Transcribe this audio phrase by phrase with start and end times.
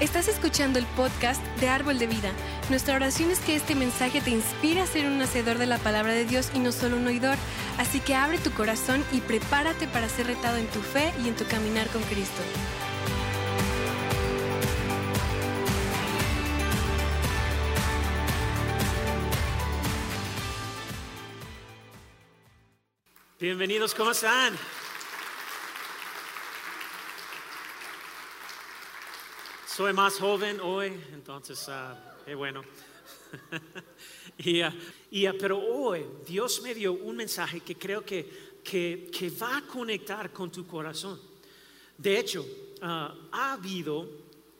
[0.00, 2.30] Estás escuchando el podcast de Árbol de Vida.
[2.70, 6.12] Nuestra oración es que este mensaje te inspire a ser un hacedor de la palabra
[6.12, 7.36] de Dios y no solo un oidor.
[7.78, 11.34] Así que abre tu corazón y prepárate para ser retado en tu fe y en
[11.34, 12.42] tu caminar con Cristo.
[23.40, 24.56] Bienvenidos, ¿cómo están?
[29.78, 32.64] Soy más joven hoy, entonces, uh, bueno.
[34.38, 34.72] y, uh,
[35.08, 38.28] y, uh, pero hoy Dios me dio un mensaje que creo que,
[38.64, 41.20] que, que va a conectar con tu corazón.
[41.96, 42.44] De hecho,
[42.82, 44.10] ha habido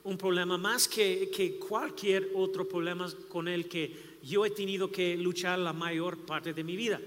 [0.05, 5.17] un problema más que, que cualquier otro problema con el que yo he tenido que
[5.17, 7.01] luchar la mayor parte de mi vida.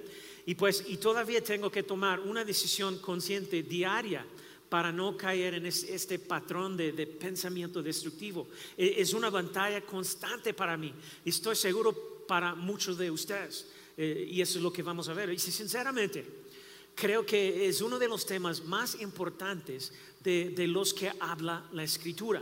[0.45, 4.25] Y pues, y todavía tengo que tomar una decisión consciente diaria
[4.71, 8.47] para no caer en este patrón de, pensamiento destructivo.
[8.77, 10.93] E, es una batalla constante para mí.
[11.25, 13.67] Estoy seguro para muchos de ustedes.
[13.97, 15.29] Eh, y eso es lo que vamos a ver.
[15.29, 16.25] Y sinceramente,
[16.95, 19.91] creo que es uno de los temas más importantes
[20.23, 22.41] de, los que habla la escritura.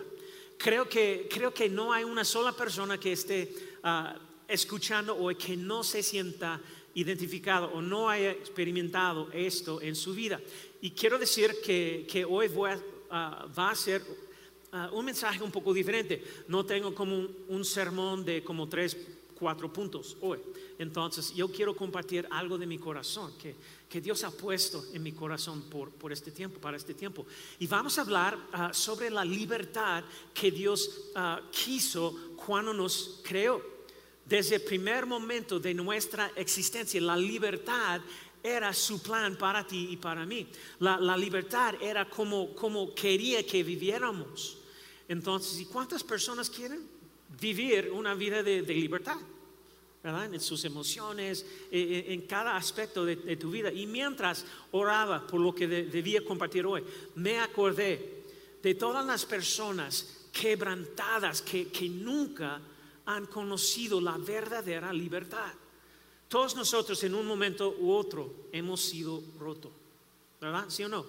[0.55, 4.15] Creo que, creo que no hay una sola persona que esté ah,
[4.47, 6.61] escuchando o que no se sienta
[6.93, 10.39] identificado o no haya experimentado esto en su vida.
[10.81, 12.71] Y quiero decir que, que hoy voy
[13.09, 14.01] a, va a ser
[14.91, 16.23] un mensaje un poco diferente.
[16.47, 18.95] No tengo como un, sermón de como tres,
[19.37, 20.39] cuatro puntos hoy.
[20.77, 23.55] Entonces yo quiero compartir algo de mi corazón que,
[23.89, 27.25] que Dios ha puesto en mi corazón por, por, este tiempo, para este tiempo.
[27.57, 33.79] Y vamos a hablar ah, sobre la libertad que Dios ah, quiso cuando nos creó.
[34.25, 37.99] Desde el primer momento de nuestra existencia, la libertad
[38.43, 40.47] era su plan para ti y para mí.
[40.79, 44.57] La, libertad era como, como quería que viviéramos.
[45.07, 46.87] Entonces, ¿y cuántas personas quieren
[47.39, 49.17] vivir una vida de, libertad?
[50.01, 50.33] ¿verdad?
[50.33, 53.71] En sus emociones, en, cada aspecto de, tu vida.
[53.71, 56.83] Y mientras oraba por lo que debía compartir hoy,
[57.15, 58.23] me acordé
[58.61, 62.61] de todas las personas quebrantadas que, que nunca
[63.05, 65.51] han conocido la verdadera libertad.
[66.29, 69.71] Todos nosotros en un momento u otro hemos sido rotos,
[70.39, 70.65] ¿verdad?
[70.69, 71.03] ¿Sí o no?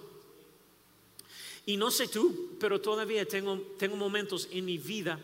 [1.67, 5.19] Y no sé tú, pero todavía tengo, tengo momentos en mi vida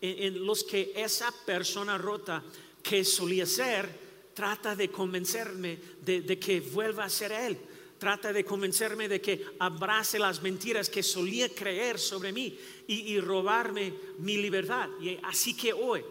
[0.00, 2.44] en, los que esa persona rota
[2.80, 3.90] que solía ser
[4.32, 7.58] trata de convencerme de, que vuelva a ser él.
[7.98, 12.56] Trata de convencerme de que abrace las mentiras que solía creer sobre mí
[12.86, 14.88] y, y robarme mi libertad.
[15.02, 16.02] Y así que hoy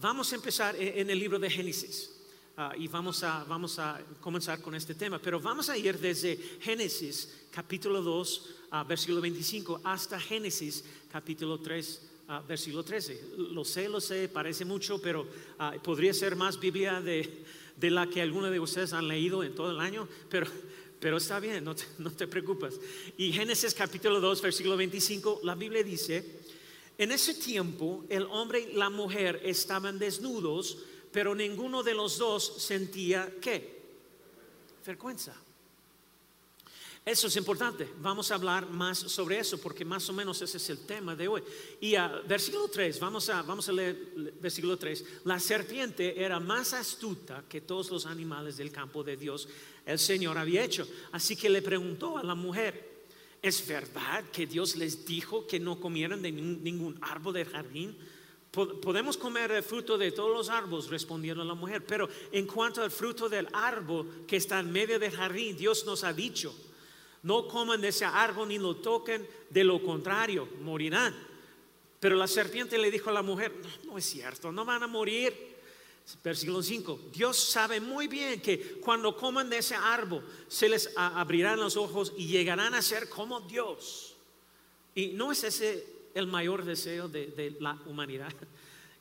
[0.00, 2.17] vamos a empezar en el libro de Génesis.
[2.60, 5.20] Ah, y vamos a, vamos a comenzar con este tema.
[5.20, 12.02] Pero vamos a ir desde Génesis capítulo 2, uh, versículo 25, hasta Génesis capítulo 3,
[12.26, 13.34] uh, versículo 13.
[13.52, 15.24] Lo sé, lo sé, parece mucho, pero
[15.60, 17.44] ah, podría ser más Biblia de,
[17.76, 20.48] de la que algunos de ustedes han leído en todo el año, pero
[20.98, 22.80] pero está bien, no te, no te, preocupes.
[23.16, 26.40] Y Génesis capítulo 2, versículo 25, la Biblia dice,
[26.98, 30.78] en ese tiempo el hombre y la mujer estaban desnudos
[31.12, 33.78] pero ninguno de los dos sentía qué?
[34.84, 35.34] Vergüenza.
[37.08, 37.88] Eso es importante.
[38.02, 41.26] Vamos a hablar más sobre eso porque más o menos ese es el tema de
[41.26, 41.42] hoy.
[41.80, 43.96] Y a versículo 3, vamos a, vamos a leer
[44.38, 45.22] versículo 3.
[45.24, 49.48] La serpiente era más astuta que todos los animales del campo de Dios
[49.86, 50.86] el Señor había hecho.
[51.12, 53.06] Así que le preguntó a la mujer,
[53.40, 57.96] ¿es verdad que Dios les dijo que no comieran de ningún árbol del jardín?
[58.66, 62.90] Podemos comer el fruto de todos los árboles, respondiendo la mujer, pero en cuanto al
[62.90, 66.54] fruto del árbol que está en medio del jardín, Dios nos ha dicho,
[67.22, 71.14] no coman de ese árbol ni lo toquen, de lo contrario, morirán.
[72.00, 73.52] Pero la serpiente le dijo a la mujer,
[73.84, 75.56] no, es cierto, no van a morir.
[76.24, 81.60] Versículo 5, Dios sabe muy bien que cuando coman de ese árbol se les abrirán
[81.60, 84.16] los ojos y llegarán a ser como Dios.
[84.94, 88.32] Y no es ese el mayor deseo de, la humanidad.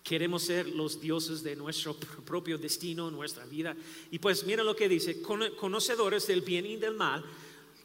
[0.04, 3.76] Queremos ser los dioses de nuestro propio destino, nuestra vida.
[4.12, 7.24] Y pues mira lo que dice, conocedores del bien y del mal,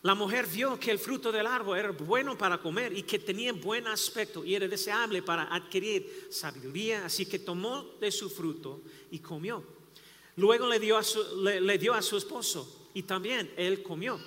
[0.03, 3.53] la mujer vio que el fruto del árbol era bueno para comer y que tenía
[3.53, 8.83] buen aspecto y era deseable para adquirir sabiduría, así que tomó de su fruto
[9.13, 9.63] y comió.
[10.37, 11.03] Luego le dio a
[11.37, 14.19] le dio a su esposo y también él comió.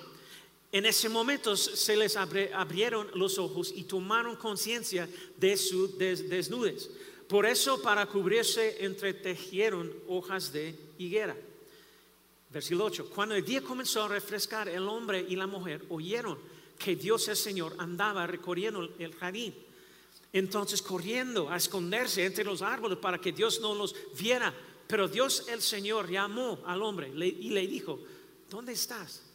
[0.72, 6.90] En ese momento se les abrieron los ojos y tomaron conciencia de su desnudez.
[7.28, 11.36] Por eso para cubrirse entretejieron hojas de higuera.
[12.50, 13.10] Versículo 8.
[13.10, 16.38] Cuando el día comenzó a refrescar, el hombre y la mujer oyeron
[16.78, 19.54] que Dios el Señor andaba recorriendo el jardín.
[20.32, 24.52] entonces corriendo a esconderse entre los árboles para que Dios no los viera.
[24.86, 27.98] Pero Dios el Señor llamó al hombre y le dijo,
[28.50, 29.25] ¿dónde estás?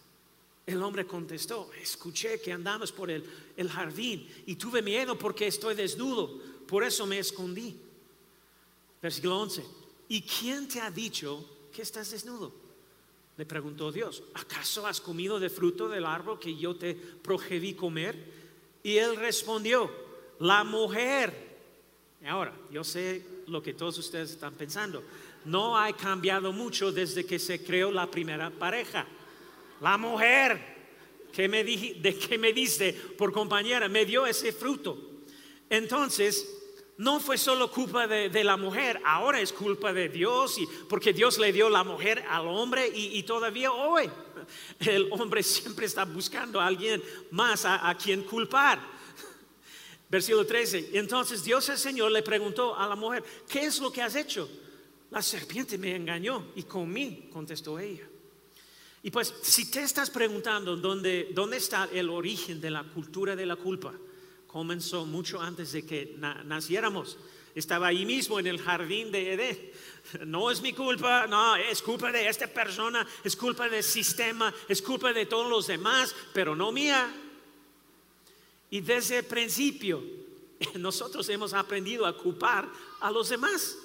[0.72, 3.24] El hombre contestó, escuché que andamos por el,
[3.58, 7.78] el jardín y tuve miedo porque estoy desnudo, por eso me escondí.
[9.02, 9.66] Versículo 11,
[10.10, 12.54] ¿y quién te ha dicho que estás desnudo?
[13.38, 18.16] Le preguntó Dios, ¿acaso has comido de fruto del árbol que yo te prohibí comer?
[18.84, 19.92] Y él respondió,
[20.40, 21.52] la mujer.
[22.28, 25.04] Ahora, yo sé lo que todos ustedes están pensando.
[25.46, 29.06] No ha cambiado mucho desde que se creó la primera pareja.
[29.82, 30.60] La mujer
[31.34, 34.98] que me, de, que me diste por compañera me dio ese fruto.
[35.70, 36.48] Entonces,
[36.98, 41.40] no fue solo culpa de, la mujer, ahora es culpa de Dios, y, porque Dios
[41.40, 44.10] le dio la mujer al hombre y, todavía hoy
[44.80, 47.02] el hombre siempre está buscando a alguien
[47.32, 48.80] más a, a quien culpar.
[50.10, 50.92] Versículo 13.
[50.94, 54.48] Entonces Dios el Señor le preguntó a la mujer, ¿qué es lo que has hecho?
[55.10, 58.08] La serpiente me engañó y comí, contestó ella.
[59.04, 63.46] Y pues si te estás preguntando dónde, dónde está el origen de la cultura de
[63.46, 63.94] la culpa,
[64.46, 66.16] comenzó mucho antes de que
[66.46, 67.18] naciéramos.
[67.56, 69.72] Estaba ahí mismo en el jardín de Edén.
[70.26, 74.82] No es mi culpa, no, es culpa de esta persona, es culpa del sistema, es
[74.82, 77.12] culpa de todos los demás, pero no mía.
[78.70, 80.02] Y desde el principio
[80.76, 82.70] nosotros hemos aprendido a culpar
[83.00, 83.78] a los demás.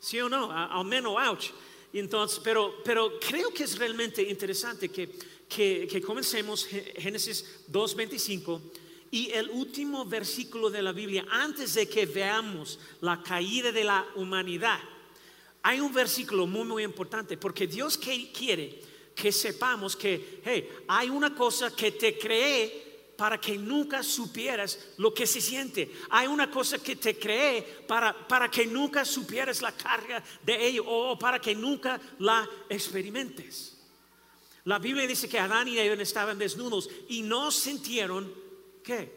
[0.00, 0.50] ¿Sí o no?
[0.52, 1.50] Al menos, ouch.
[1.92, 5.10] Entonces, pero, pero creo que es realmente interesante que,
[5.48, 8.60] que, que comencemos Génesis 2.25
[9.10, 14.06] y el último versículo de la Biblia, antes de que veamos la caída de la
[14.16, 14.78] humanidad,
[15.62, 18.80] hay un versículo muy, muy importante, porque Dios quiere
[19.14, 22.87] que sepamos que, hey, hay una cosa que te cree
[23.18, 25.90] para que nunca supieras lo que se siente.
[26.10, 30.84] Hay una cosa que te cree para, para que nunca supieras la carga de ello
[30.86, 33.76] o para que nunca la experimentes.
[34.62, 38.32] La Biblia dice que Adán y Eva estaban desnudos y no sintieron
[38.84, 39.12] ¿qué?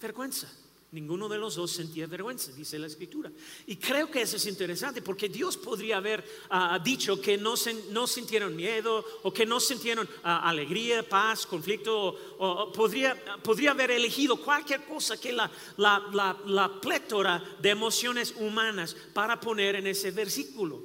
[0.00, 0.50] Vergüenza.
[0.94, 3.28] Ninguno de los dos sentía vergüenza, dice la escritura.
[3.66, 7.54] Y creo que eso es interesante porque Dios podría haber ah, dicho que no,
[7.90, 13.90] no, sintieron miedo o que no sintieron ah, alegría, paz, conflicto, o, podría, podría, haber
[13.90, 20.12] elegido cualquier cosa que la, la, la, plétora de emociones humanas para poner en ese
[20.12, 20.80] versículo.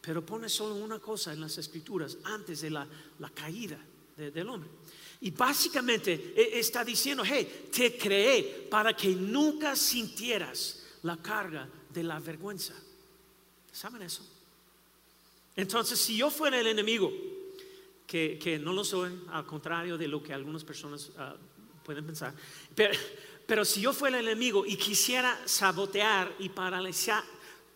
[0.00, 2.88] Pero pone solo una cosa en las escrituras antes de la,
[3.34, 3.78] caída
[4.16, 4.70] del hombre.
[5.22, 12.02] Y básicamente e, está diciendo, hey, te creé para que nunca sintieras la carga de
[12.02, 12.74] la vergüenza.
[13.70, 14.28] ¿Saben eso?
[15.54, 17.12] Entonces, si yo fuera el enemigo,
[18.04, 21.36] que, no lo soy, al contrario de lo que algunas personas ah,
[21.84, 22.34] pueden pensar,
[22.74, 22.92] pero,
[23.46, 27.22] pero, si yo fuera el enemigo y quisiera sabotear y paralizar,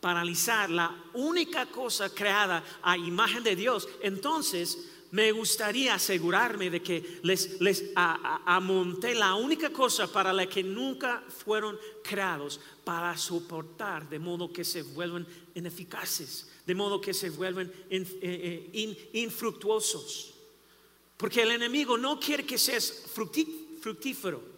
[0.01, 7.21] paralizar la única cosa creada a imagen de Dios, entonces me gustaría asegurarme de que
[7.23, 14.19] les, les amonté la única cosa para la que nunca fueron creados, para soportar, de
[14.19, 20.35] modo que se vuelvan ineficaces, de modo que se vuelvan eh, eh, infructuosos.
[21.17, 24.57] Porque el enemigo no quiere que seas fructífero.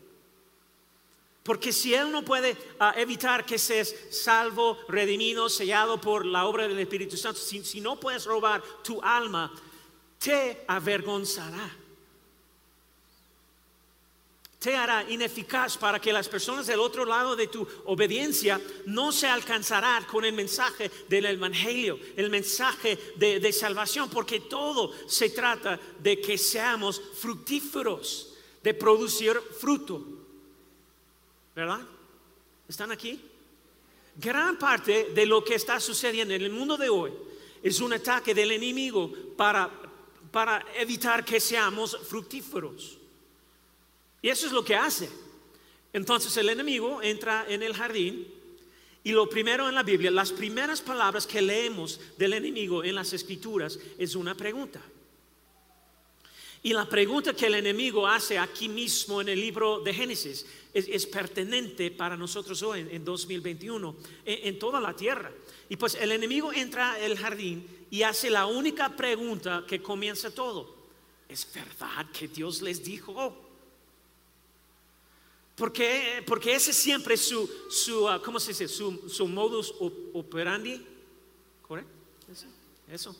[1.42, 6.68] Porque si Él no puede ah, evitar que seas salvo, redimido, sellado por la obra
[6.68, 9.50] del Espíritu Santo, si no puedes robar tu alma,
[10.18, 11.76] te avergonzará.
[14.58, 19.28] Te hará ineficaz para que las personas del otro lado de tu obediencia no se
[19.28, 25.78] alcanzarán con el mensaje del Evangelio, el mensaje de, de salvación, porque todo se trata
[26.00, 30.04] de que seamos fructíferos, de producir fruto.
[31.54, 31.80] ¿Verdad?
[32.68, 33.20] ¿Están aquí?
[34.16, 37.12] Gran parte de lo que está sucediendo en el mundo de hoy
[37.62, 39.87] es un ataque del enemigo para
[40.38, 42.96] para evitar que seamos fructíferos.
[44.22, 45.10] Y eso es lo que hace.
[45.92, 48.24] Entonces el enemigo entra en el jardín
[49.02, 53.12] y lo primero en la Biblia, las primeras palabras que leemos del enemigo en las
[53.12, 54.80] escrituras es una pregunta.
[56.62, 61.06] Y la pregunta que el enemigo hace aquí mismo en el libro de Génesis es,
[61.06, 65.32] pertinente para nosotros hoy en, 2021, en, toda la tierra.
[65.68, 70.76] Y pues el enemigo entra al jardín y hace la única pregunta que comienza todo.
[71.28, 73.36] ¿Es verdad que Dios les dijo?
[75.54, 78.68] Porque, porque ese siempre es su, su ah, ¿cómo se dice?
[78.68, 79.74] Su, modus
[80.12, 80.86] operandi.
[81.66, 81.90] ¿Correcto?
[82.90, 83.14] Eso.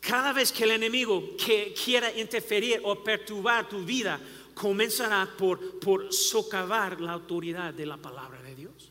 [0.00, 4.20] Cada vez que el enemigo que quiera interferir o perturbar tu vida
[4.54, 8.90] comenzará por, por socavar la autoridad de la palabra de Dios.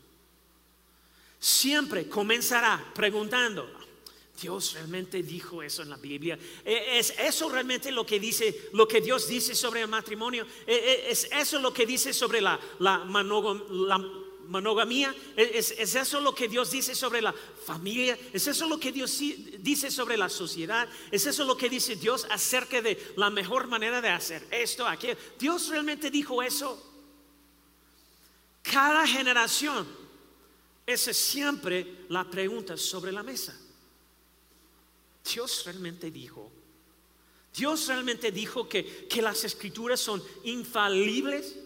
[1.40, 3.77] Siempre comenzará preguntando,
[4.40, 6.38] Dios realmente dijo eso en la Biblia.
[6.64, 10.46] E, ¿Es eso realmente lo que dice, lo que Dios dice sobre el matrimonio?
[10.66, 13.04] E, e, ¿Es eso lo que dice sobre la, la,
[14.48, 15.14] monogamía?
[15.36, 18.18] ¿Es, ¿Es, eso lo que Dios dice sobre la familia?
[18.32, 19.18] ¿Es eso lo que Dios
[19.58, 20.88] dice sobre la sociedad?
[21.10, 25.18] ¿Es eso lo que dice Dios acerca de la mejor manera de hacer esto, aquello?
[25.38, 26.84] ¿Dios realmente dijo eso?
[28.62, 29.86] Cada generación,
[30.86, 33.54] es siempre la pregunta sobre la mesa.
[35.32, 36.50] Dios realmente dijo.
[37.54, 41.56] Dios realmente dijo que, que las escrituras son infalibles.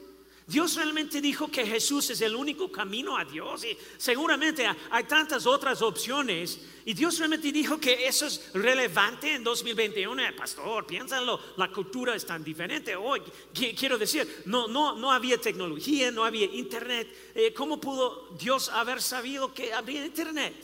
[0.46, 5.46] Dios realmente dijo que Jesús es el único camino a Dios y seguramente hay tantas
[5.46, 6.60] otras opciones.
[6.84, 10.22] Y Dios realmente dijo que eso es relevante en 2021.
[10.22, 13.22] Eh, pastor, piénsalo, la cultura es tan diferente hoy.
[13.52, 17.32] Quiero decir, no, no, no había tecnología, no había internet.
[17.34, 20.54] Eh, ¿Cómo pudo Dios haber sabido que habría internet?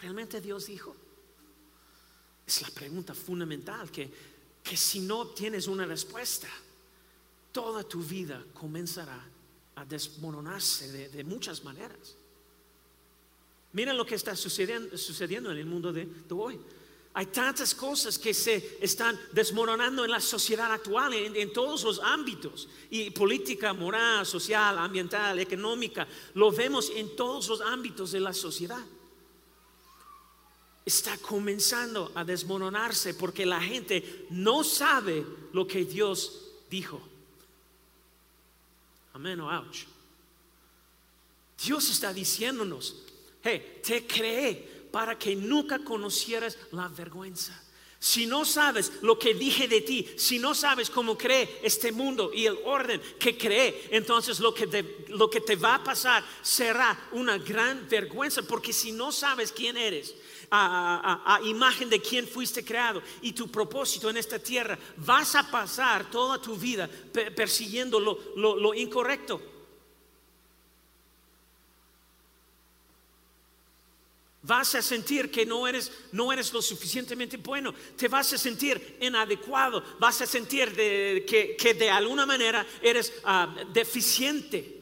[0.00, 0.96] ¿Realmente Dios dijo?
[2.50, 4.10] Es la pregunta fundamental que,
[4.64, 6.48] que si no tienes una respuesta,
[7.52, 9.24] toda tu vida comenzará
[9.76, 12.16] a desmoronarse de, muchas maneras.
[13.72, 16.58] Miren lo que está sucediendo, sucediendo en el mundo de, hoy.
[17.14, 22.00] Hay tantas cosas que se están desmoronando en la sociedad actual, en, en, todos los
[22.00, 28.32] ámbitos, y política, moral, social, ambiental, económica, lo vemos en todos los ámbitos de la
[28.32, 28.84] sociedad
[30.84, 37.00] está comenzando a desmoronarse porque la gente no sabe lo que Dios dijo.
[39.12, 39.86] Amén o ouch.
[41.62, 43.04] Dios está diciéndonos,
[43.42, 47.52] hey, te creé para que nunca conocieras la vergüenza.
[48.02, 52.30] Si no sabes lo que dije de ti, si no sabes cómo cree este mundo
[52.32, 56.24] y el orden que cree, entonces lo que, te, lo que te va a pasar
[56.40, 60.14] será una gran vergüenza, porque si no sabes quién eres,
[60.50, 66.10] a, imagen de quién fuiste creado y tu propósito en esta tierra, vas a pasar
[66.10, 66.88] toda tu vida
[67.36, 69.59] persiguiendo lo incorrecto.
[74.42, 77.74] Vas a sentir que no eres, no eres lo suficientemente bueno.
[77.96, 79.82] Te vas a sentir inadecuado.
[79.98, 84.78] Vas a sentir que, de alguna manera eres ah, deficiente.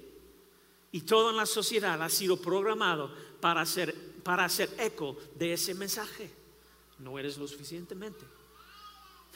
[0.93, 5.75] Y todo en la sociedad ha sido programado para hacer, para hacer eco de ese
[5.75, 6.31] mensaje.
[6.99, 8.25] No eres lo suficientemente.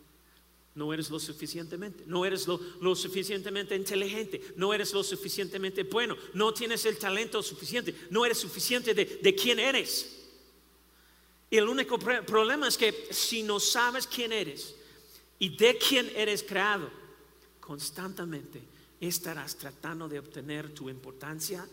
[0.75, 6.51] No eres lo suficientemente, no eres lo, suficientemente inteligente, no eres lo suficientemente bueno, no
[6.51, 10.20] tienes el talento suficiente, no eres suficiente de, de quién eres.
[11.51, 14.74] Y el único problema es que si no sabes quién eres
[15.38, 16.89] y de quién eres creado,
[17.60, 18.60] constantemente
[19.00, 21.68] estarás tratando de obtener tu importancia,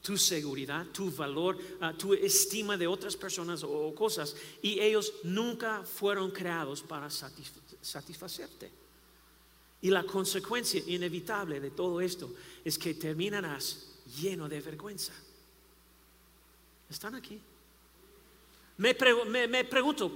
[0.00, 4.36] tu seguridad, tu valor, ah, tu estima de otras personas o cosas.
[4.62, 8.70] Y ellos nunca fueron creados para satisfacer satisfacerte.
[9.80, 15.12] Y la consecuencia inevitable de todo esto es que terminarás lleno de vergüenza.
[16.90, 17.40] ¿Están aquí?
[18.78, 20.12] Me, pregunto,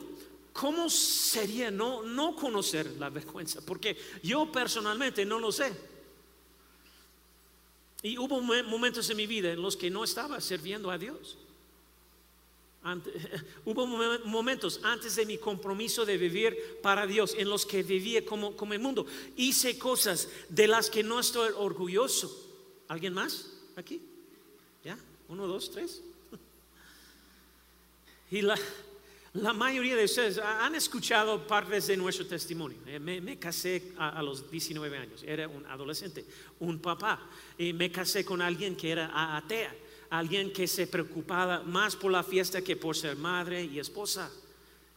[0.52, 3.60] ¿cómo sería no, no conocer la vergüenza?
[3.60, 5.72] Porque yo personalmente no lo sé.
[8.02, 11.38] Y hubo momentos en mi vida en los que no estaba sirviendo a Dios.
[13.64, 18.54] hubo momentos antes de mi compromiso de vivir para Dios en los que vivía como,
[18.72, 19.06] el mundo.
[19.36, 22.50] Hice cosas de las que no estoy orgulloso.
[22.88, 24.00] ¿Alguien más aquí?
[24.84, 24.98] ¿Ya?
[25.28, 26.02] ¿Uno, dos, tres?
[28.32, 28.56] Y la,
[29.34, 32.78] la mayoría de ustedes han escuchado partes de nuestro testimonio.
[32.86, 36.24] Eh, me, casé a, a, los 19 años, era un adolescente,
[36.60, 37.20] un papá,
[37.58, 39.74] y me casé con alguien que era atea
[40.12, 44.30] alguien que se preocupaba más por la fiesta que por ser madre y esposa.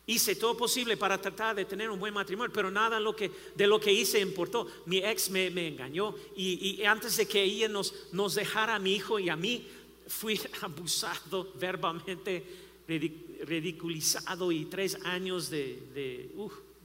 [0.07, 3.93] Hice todo posible para tratar de tener un buen matrimonio, pero nada de lo que
[3.93, 4.67] hice importó.
[4.85, 9.29] Mi ex me, engañó y, antes de que ella nos, dejara a mi hijo y
[9.29, 9.65] a mí,
[10.05, 12.43] fui abusado verbalmente,
[12.85, 16.29] ridiculizado y tres años de, de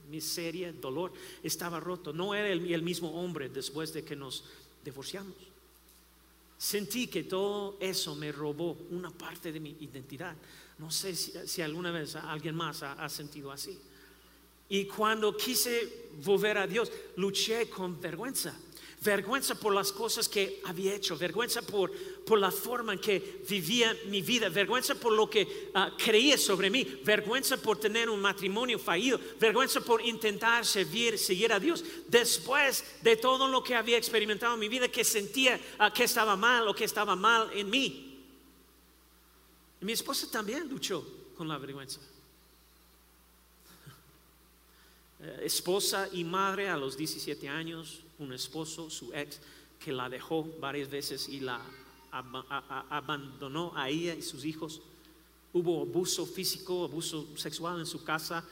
[0.09, 1.11] miseria, dolor.
[1.43, 2.13] Estaba roto.
[2.13, 4.45] No era el mismo hombre después de que nos
[4.85, 5.50] divorciamos.
[6.61, 10.35] Sentí que todo eso me robó una parte de mi identidad.
[10.77, 13.79] No sé si, alguna vez alguien más ha, sentido así.
[14.69, 18.55] Y cuando quise volver a Dios, luché con vergüenza.
[19.01, 21.91] Vergüenza por las cosas que había hecho, vergüenza por,
[22.23, 26.69] por la forma en que vivía mi vida, vergüenza por lo que ah, creía sobre
[26.69, 32.85] mí, vergüenza por tener un matrimonio fallido, vergüenza por intentar servir, seguir a Dios, después
[33.01, 36.67] de todo lo que había experimentado en mi vida, que sentía ah, que estaba mal
[36.67, 38.07] o que estaba mal en mí.
[39.79, 41.03] mi esposa también luchó
[41.35, 41.99] con la vergüenza.
[45.23, 49.39] Eh, esposa y madre a los 17 años, un esposo, su ex,
[49.79, 51.61] que la dejó varias veces y la
[52.11, 54.81] abandonó a ella y sus hijos.
[55.53, 58.43] Hubo abuso físico, abuso sexual en su casa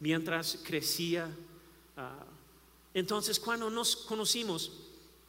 [0.00, 1.28] mientras crecía.
[1.96, 2.24] Ah,
[2.94, 4.72] entonces, cuando nos conocimos,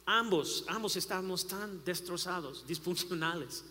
[0.06, 3.64] ambos, ambos estábamos tan destrozados, disfuncionales,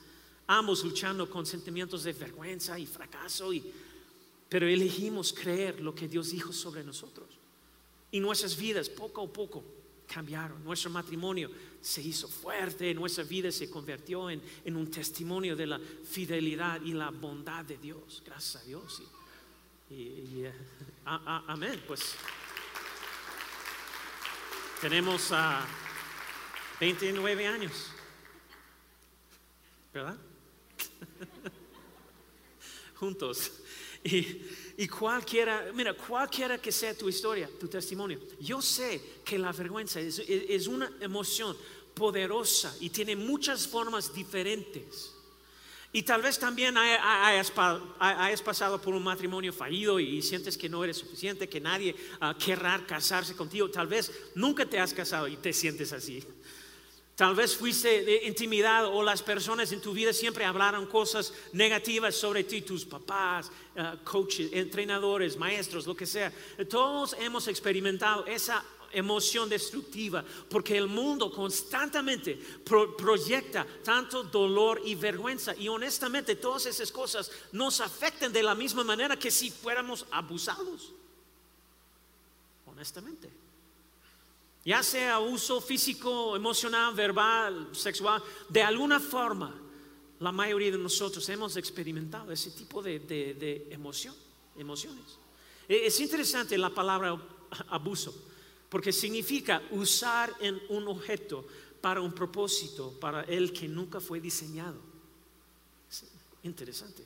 [0.47, 3.63] ambos luchando con sentimientos de vergüenza y fracaso y
[4.49, 7.27] pero elegimos creer lo que Dios dijo sobre nosotros.
[8.11, 9.63] Y nuestras vidas poco a poco
[10.11, 10.63] cambiaron.
[10.63, 16.81] Nuestro matrimonio se hizo fuerte, nuestra vida se convirtió en, un testimonio de la fidelidad
[16.81, 18.23] y la bondad de Dios.
[18.25, 19.01] Gracias a Dios.
[19.89, 20.53] Y, eh,
[21.05, 21.83] amén.
[21.87, 22.15] Pues
[24.81, 25.65] tenemos a
[26.79, 27.91] 29 años,
[29.93, 30.17] ¿verdad?
[32.95, 33.51] Juntos.
[34.03, 39.99] Y, cualquiera, mira, cualquiera que sea tu historia, tu testimonio, yo sé que la vergüenza
[39.99, 41.57] es, una emoción
[41.93, 45.13] poderosa y tiene muchas formas diferentes.
[45.91, 47.51] Y tal vez también hayas,
[48.41, 52.85] pasado por un matrimonio fallido y, sientes que no eres suficiente, que nadie uh, querrá
[52.85, 53.69] casarse contigo.
[53.69, 56.23] Tal vez nunca te has casado y te sientes así.
[57.19, 62.15] Tal vez fuiste de intimidad o las personas en tu vida siempre hablaron cosas negativas
[62.15, 66.31] sobre ti, tus papás, eh, coaches, entrenadores, maestros, lo que sea.
[66.69, 72.39] Todos hemos experimentado esa emoción destructiva porque el mundo constantemente
[72.97, 78.85] proyecta tanto dolor y vergüenza y honestamente todas esas cosas nos afectan de la misma
[78.85, 80.93] manera que si fuéramos abusados.
[82.65, 83.38] Honestamente
[84.65, 89.55] ya sea uso físico, emocional, verbal, sexual, de alguna forma,
[90.19, 94.13] la mayoría de nosotros hemos experimentado ese tipo de, emoción,
[94.57, 95.17] emociones.
[95.67, 97.17] E, es interesante la palabra
[97.69, 98.13] abuso,
[98.69, 101.47] porque significa usar en un objeto
[101.79, 104.79] para un propósito, para el que nunca fue diseñado.
[106.43, 107.05] interesante.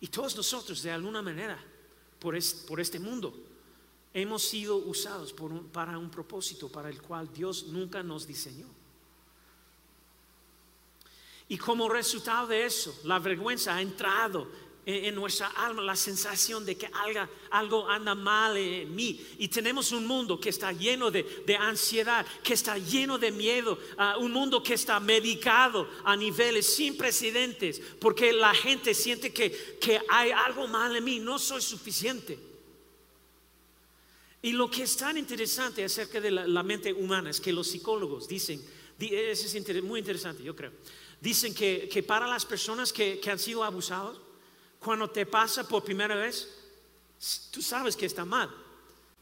[0.00, 1.58] Y todos nosotros, de alguna manera,
[2.18, 3.51] por este mundo,
[4.14, 5.34] hemos sido usados
[5.72, 8.66] para un propósito para el cual Dios nunca nos diseñó.
[11.48, 14.48] Y como resultado de eso, la vergüenza ha entrado
[14.84, 16.90] en, nuestra alma, la sensación de que
[17.50, 19.20] algo, anda mal en mí.
[19.38, 24.16] Y tenemos un mundo que está lleno de, ansiedad, que está lleno de miedo, ah,
[24.18, 30.00] un mundo que está medicado a niveles sin precedentes, porque la gente siente que, que
[30.08, 32.51] hay algo mal en mí, no soy suficiente.
[34.42, 38.26] Y lo que es tan interesante acerca de la, mente humana es que los psicólogos
[38.26, 38.60] dicen,
[38.98, 40.72] eso es muy interesante, yo creo,
[41.20, 44.20] dicen que, para las personas que, han sido abusados,
[44.80, 46.48] cuando te pasa por primera vez,
[47.52, 48.50] tú sabes que está mal,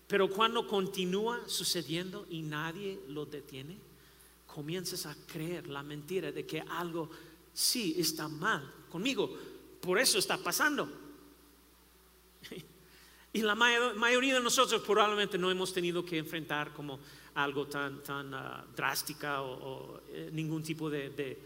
[0.07, 3.77] pero cuando continúa sucediendo y nadie lo detiene,
[4.47, 7.11] comienzas a creer la mentira de que algo
[7.53, 9.37] sí está mal conmigo,
[9.83, 10.91] por eso está pasando.
[13.33, 16.99] Y la mayoría de nosotros probablemente no hemos tenido que enfrentar como
[17.35, 21.39] algo tan, tan ah, drástica o, eh, ningún tipo de,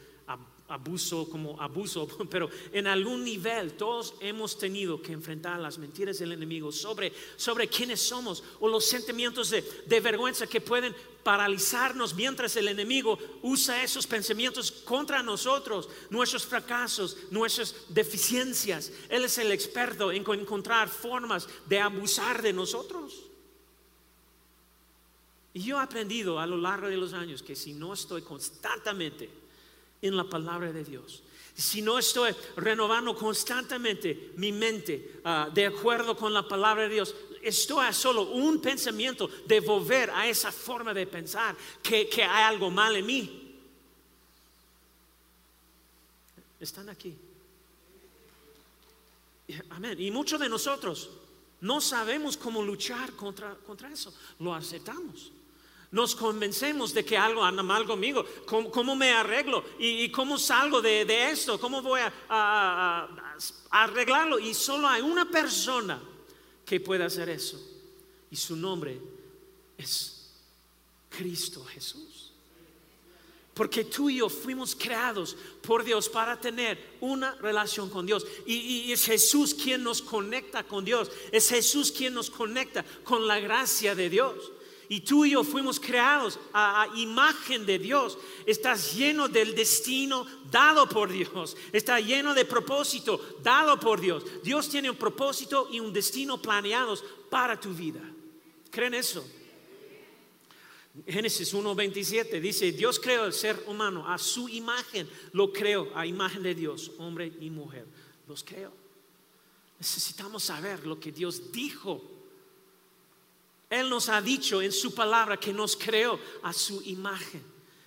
[0.69, 6.33] abuso como abuso, pero en algún nivel todos hemos tenido que enfrentar las mentiras del
[6.33, 12.57] enemigo sobre, sobre quiénes somos o los sentimientos de, de vergüenza que pueden paralizarnos mientras
[12.57, 18.93] el enemigo usa esos pensamientos contra nosotros, nuestros fracasos, nuestras deficiencias.
[19.09, 23.25] Él es el experto en encontrar formas de abusar de nosotros.
[25.55, 29.44] Y yo he aprendido a lo largo de los años que si no estoy constantemente
[30.09, 31.23] en la palabra de Dios.
[31.55, 37.15] Si no estoy renovando constantemente mi mente ah, de acuerdo con la palabra de Dios,
[37.43, 42.43] estoy a solo un pensamiento de volver a esa forma de pensar que, que hay
[42.43, 43.61] algo mal en mí.
[46.61, 47.15] Están aquí.
[49.71, 50.01] Amén.
[50.01, 51.11] Y muchos de nosotros
[51.61, 54.13] no sabemos cómo luchar contra, contra eso.
[54.41, 55.31] Lo aceptamos
[55.95, 58.25] nos convencemos de que algo anda mal conmigo.
[58.47, 59.65] ¿Cómo, me arreglo?
[59.79, 61.59] ¿Y, cómo salgo de, esto?
[61.61, 63.09] ¿Cómo voy a,
[63.71, 64.41] arreglarlo?
[64.41, 66.03] Y solo hay una persona
[66.67, 67.63] que puede hacer eso.
[68.29, 69.01] Y su nombre
[69.79, 70.33] es
[71.11, 72.33] Cristo Jesús.
[73.55, 78.27] Porque tú y yo fuimos creados por Dios para tener una relación con Dios.
[78.47, 81.13] Y, es Jesús quien nos conecta con Dios.
[81.31, 84.51] Es Jesús quien nos conecta con la gracia de Dios.
[84.89, 88.19] Y tú y yo fuimos creados a, imagen de Dios.
[88.47, 91.57] Estás lleno del destino dado por Dios.
[91.73, 94.25] Está lleno de propósito dado por Dios.
[94.43, 98.01] Dios tiene un propósito y un destino planeados para tu vida.
[98.71, 99.25] ¿Creen eso?
[101.07, 106.43] Génesis 1.27 dice, Dios creó el ser humano a su imagen, lo creó a imagen
[106.43, 107.85] de Dios, hombre y mujer,
[108.29, 108.73] los creó.
[109.79, 112.14] Necesitamos saber lo que Dios dijo.
[113.75, 117.43] Él nos ha dicho en su palabra que nos creó a su imagen,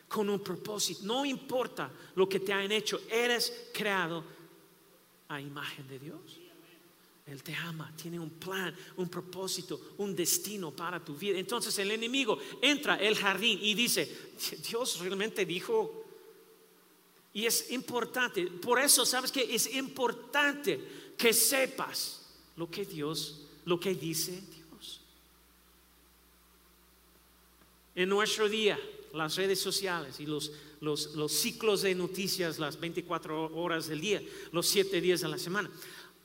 [0.07, 1.01] con un propósito.
[1.03, 4.23] No importa lo que te han hecho, eres creado
[5.29, 6.21] a imagen de Dios.
[7.25, 11.37] Él te ama, tiene un plan, un propósito, un destino para tu vida.
[11.37, 14.31] Entonces el enemigo entra el jardín y dice,
[14.69, 16.05] Dios realmente dijo,
[17.33, 22.21] y es importante, por eso sabes que es importante que sepas
[22.55, 24.57] lo que Dios, lo que dice Dios.
[27.97, 28.79] En nuestro día,
[29.13, 34.21] las redes sociales y los, los, los ciclos de noticias, las 24 horas del día,
[34.53, 35.69] los 7 días de la semana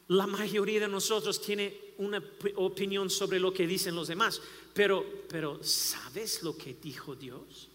[0.08, 2.22] la mayoría de nosotros tiene una
[2.56, 4.40] opinión sobre lo que dicen los demás,
[4.74, 7.68] pero, pero ¿sabes lo que dijo Dios?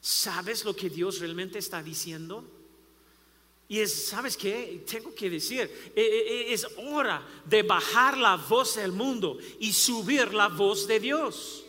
[0.00, 2.44] ¿Sabes lo que Dios realmente está diciendo?
[3.68, 4.82] Y es, ¿sabes qué?
[4.90, 9.72] Tengo que decir, e, e, e, es hora de bajar la voz del mundo y
[9.72, 11.64] subir la voz de Dios.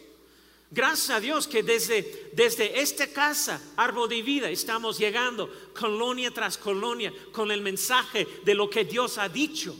[0.74, 6.58] Gracias a Dios que desde, desde esta casa, árbol de vida, estamos llegando colonia tras
[6.58, 9.76] colonia con el mensaje de lo que Dios ha dicho.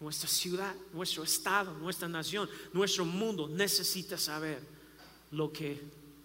[0.00, 4.60] Nuestra ciudad, nuestro estado, nuestra nación, nuestro mundo necesita saber
[5.30, 5.80] lo que,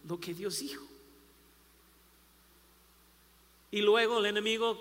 [0.10, 0.84] lo que Dios dijo.
[3.70, 4.80] Y luego el enemigo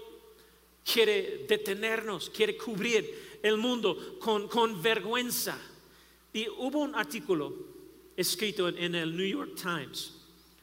[0.83, 5.59] quiere detenernos, quiere cubrir el mundo con, con vergüenza.
[6.33, 7.70] Y hubo un artículo
[8.21, 10.13] escrito en el New York Times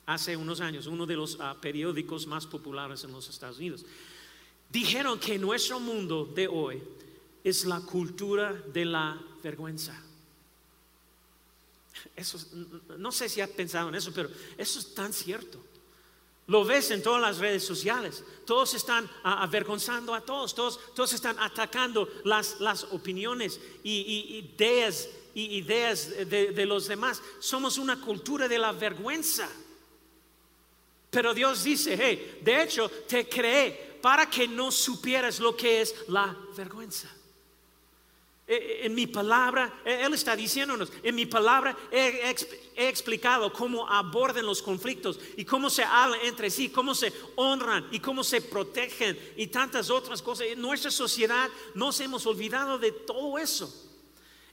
[0.06, 3.86] hace unos años, uno de los ah, periódicos más populares en los Estados Unidos.
[4.70, 6.82] Dijeron que nuestro mundo de hoy
[7.44, 10.02] es la cultura de la vergüenza.
[12.16, 12.40] Eso,
[12.98, 15.60] no sé si has pensado en eso, pero eso es tan cierto.
[16.48, 18.24] Lo ves en todas las redes sociales.
[18.46, 25.10] Todos están ah, avergonzando a todos, todos, todos están atacando las, las opiniones y ideas
[25.38, 27.22] y ideas de, los demás.
[27.38, 29.48] Somos una cultura de la vergüenza.
[31.12, 35.94] Pero Dios dice, hey, de hecho te creé para que no supieras lo que es
[36.08, 37.08] la vergüenza.
[38.48, 42.34] E, e, en mi palabra, e, Él está diciéndonos, en mi palabra he,
[42.76, 47.88] he, explicado cómo aborden los conflictos y cómo se hablan entre sí, cómo se honran
[47.92, 50.48] y cómo se protegen y tantas otras cosas.
[50.48, 53.87] En nuestra sociedad nos hemos olvidado de todo eso.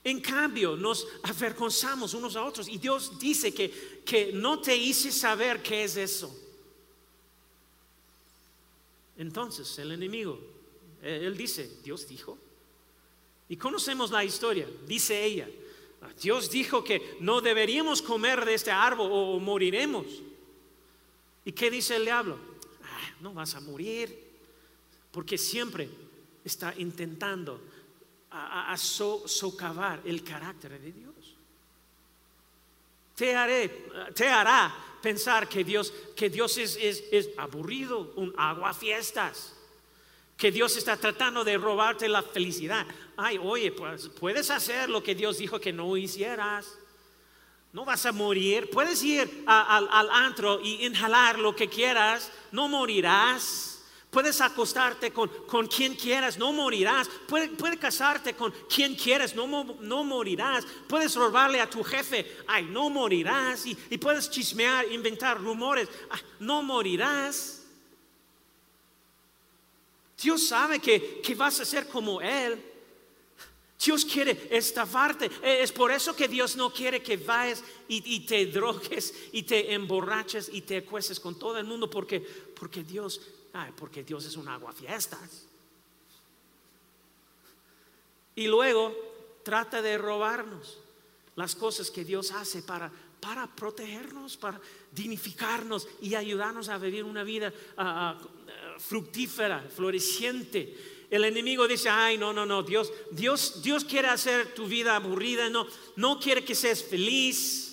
[0.05, 5.11] En cambio, nos avergonzamos unos a otros y Dios dice que, que no te hice
[5.11, 6.31] saber qué es eso.
[9.17, 10.39] Entonces, el enemigo,
[11.01, 12.37] él dice, Dios dijo.
[13.49, 15.49] Y conocemos la historia, dice ella,
[16.21, 20.05] Dios dijo que no deberíamos comer de este árbol o moriremos.
[21.45, 22.37] ¿Y qué dice el diablo?
[22.83, 24.15] Ah, no vas a morir,
[25.11, 25.89] porque siempre
[26.43, 27.59] está intentando
[28.35, 31.13] a, socavar el carácter de Dios.
[33.15, 33.69] Te, haré,
[34.13, 39.53] te hará pensar que Dios, que Dios es, es, aburrido, un aguafiestas,
[40.35, 42.85] que Dios está tratando de robarte la felicidad.
[43.15, 46.77] Ay, oye, pues puedes hacer lo que Dios dijo que no hicieras.
[47.71, 48.69] No vas a morir.
[48.69, 52.31] Puedes ir al antro y inhalar lo que quieras.
[52.51, 53.74] No morirás.
[54.15, 57.09] Puedes acostarte con, con quien quieras, no morirás.
[57.27, 59.45] Puedes puede casarte con quien quieras, no,
[59.81, 60.65] no morirás.
[60.87, 63.65] Puedes robarle a tu jefe, ay, no morirás.
[63.65, 65.89] Y, puedes chismear, inventar rumores,
[66.39, 67.65] no morirás.
[70.17, 72.63] Dios sabe que, que vas a ser como Él.
[73.83, 75.29] Dios quiere estafarte.
[75.43, 79.43] E, es por eso que Dios no quiere que vayas y, y, te drogues y
[79.43, 82.21] te emborraches y te acuestes con todo el mundo porque,
[82.57, 83.19] porque Dios
[83.77, 85.47] porque Dios es un aguafiestas.
[88.35, 88.93] Y luego
[89.43, 90.79] trata de robarnos
[91.35, 94.59] las cosas que Dios hace para, para protegernos, para
[94.91, 101.05] dignificarnos y ayudarnos a vivir una vida ah, ah, fructífera, floreciente.
[101.09, 105.49] El enemigo dice, ay, no, no, no, Dios, Dios, Dios quiere hacer tu vida aburrida,
[105.49, 107.65] no, no quiere que seas feliz.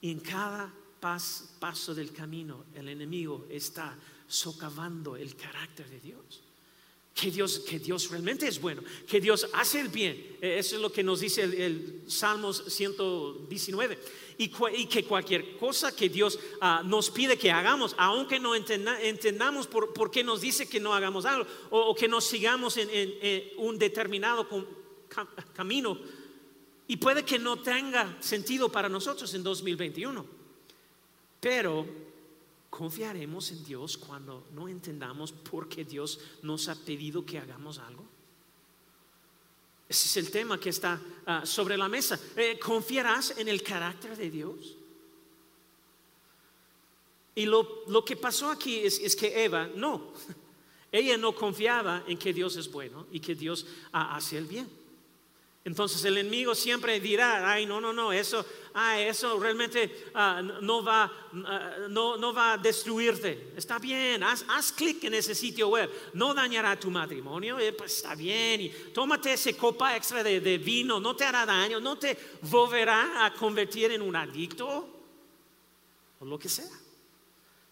[0.00, 0.72] Y en cada
[1.60, 3.96] paso del camino el enemigo está
[4.28, 6.42] socavando el carácter de Dios.
[7.14, 10.36] Que Dios, que Dios realmente es bueno, que Dios hace el bien.
[10.42, 13.98] Eh, eso es lo que nos dice el, Salmos 119.
[14.36, 14.48] Y,
[14.86, 20.22] que cualquier cosa que Dios ah, nos pide que hagamos, aunque no entendamos por, qué
[20.22, 22.90] nos dice que no hagamos algo, o, que nos sigamos en,
[23.56, 24.46] un determinado
[25.54, 25.98] camino,
[26.86, 30.26] y puede que no tenga sentido para nosotros en 2021.
[31.40, 31.86] Pero
[32.76, 38.04] confiaremos en Dios cuando no entendamos por qué Dios nos ha pedido que hagamos algo.
[39.88, 42.20] Ese es el tema que está ah, sobre la mesa.
[42.36, 44.76] Eh, ¿Confiarás en el carácter de Dios?
[47.34, 50.12] Y lo, que pasó aquí es, es, que Eva no,
[50.92, 54.68] ella no confiaba en que Dios es bueno y que Dios hace el bien.
[55.66, 60.84] Entonces el enemigo siempre dirá, ay, no, no, no, eso, ah, eso realmente ah, no,
[60.84, 61.12] va,
[61.44, 63.52] ah, no, no, va a destruirte.
[63.56, 67.96] Está bien, haz, haz clic en ese sitio web, no dañará tu matrimonio, eh, pues
[67.96, 68.60] está bien.
[68.60, 73.26] Y tómate esa copa extra de, de, vino, no te hará daño, no te volverá
[73.26, 74.88] a convertir en un adicto
[76.20, 76.78] o lo que sea.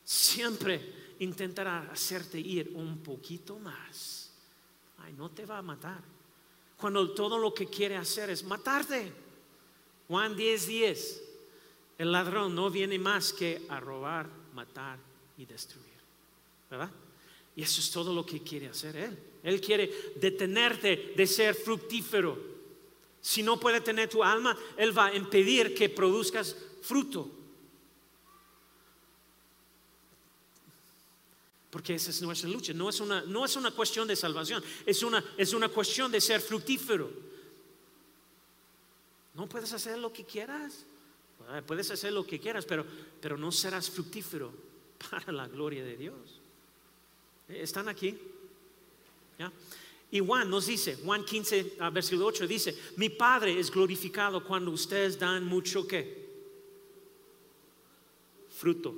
[0.03, 4.33] Siempre intentará hacerte ir un poquito más.
[4.99, 6.13] Ay, no te va a matar
[6.85, 9.11] cuando todo lo que quiere hacer es matarte.
[10.07, 11.23] Juan 10, 10.
[11.97, 14.99] El ladrón no viene más que a robar, matar
[15.38, 15.94] y destruir.
[16.70, 16.90] ¿Verdad?
[17.57, 19.18] Y eso es todo lo que quiere hacer Él.
[19.42, 22.38] Él quiere detenerte de ser fructífero.
[23.18, 27.31] Si no puede tener tu alma, Él va a impedir que produzcas fruto.
[31.75, 32.73] Porque esa es nuestra lucha.
[32.73, 36.21] No es una, no es una cuestión de salvación, es una, es una cuestión de
[36.21, 37.11] ser fructífero.
[39.35, 40.87] No puedes hacer lo que quieras.
[41.67, 42.87] Puedes hacer lo que quieras, pero,
[43.21, 44.53] pero no serás fructífero
[45.11, 46.15] para la gloria de Dios.
[47.49, 48.17] ¿Están aquí?
[50.13, 55.19] Y Juan nos dice, Juan 15, versículo 8 dice, mi Padre es glorificado cuando ustedes
[55.19, 56.25] dan mucho qué?
[58.49, 58.95] Fruto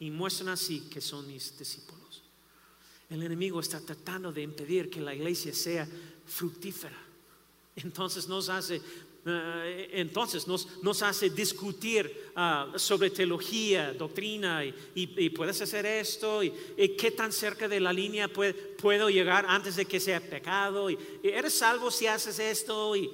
[0.00, 1.93] y muestran así que son mis discípulos.
[3.14, 5.86] El enemigo está tratando de impedir que la iglesia sea
[6.26, 6.98] fructífera.
[7.76, 8.82] Entonces nos hace,
[9.24, 16.50] eh, entonces nos, hace discutir ah, sobre teología, doctrina, y, puedes hacer esto, y,
[16.98, 21.56] qué tan cerca de la línea puedo llegar antes de que sea pecado, y, eres
[21.56, 23.08] salvo si haces esto, y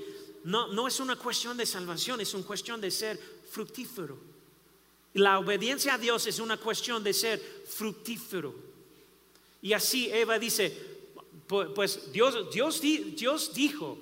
[0.44, 4.18] no, no es una cuestión de salvación, es una cuestión de ser fructífero.
[5.12, 8.69] La obediencia a Dios es una cuestión de ser fructífero.
[9.62, 10.76] Y así Eva dice,
[11.46, 13.98] pues Dios, Dios, dijo,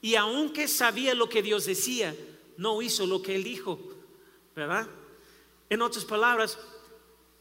[0.00, 2.14] y aunque sabía lo que Dios decía,
[2.56, 3.78] no hizo lo que él dijo,
[4.54, 4.86] ¿verdad?
[5.68, 6.58] En otras palabras,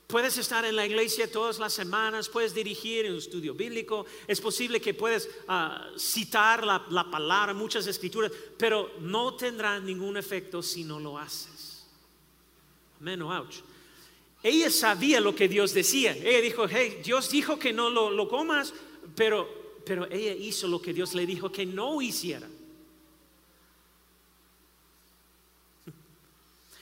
[0.07, 4.81] puedes estar en la iglesia todas las semanas, puedes dirigir un estudio bíblico, es posible
[4.81, 10.83] que puedas ah, citar la, la palabra, muchas escrituras, pero no tendrá ningún efecto si
[10.83, 11.85] no lo haces.
[12.99, 13.74] Menos ouch.
[14.45, 16.11] Ella sabía lo que Dios decía.
[16.15, 18.75] Ella dijo, hey, Dios dijo que no lo, comas,
[19.15, 22.47] pero, pero ella hizo lo que Dios le dijo que no hiciera.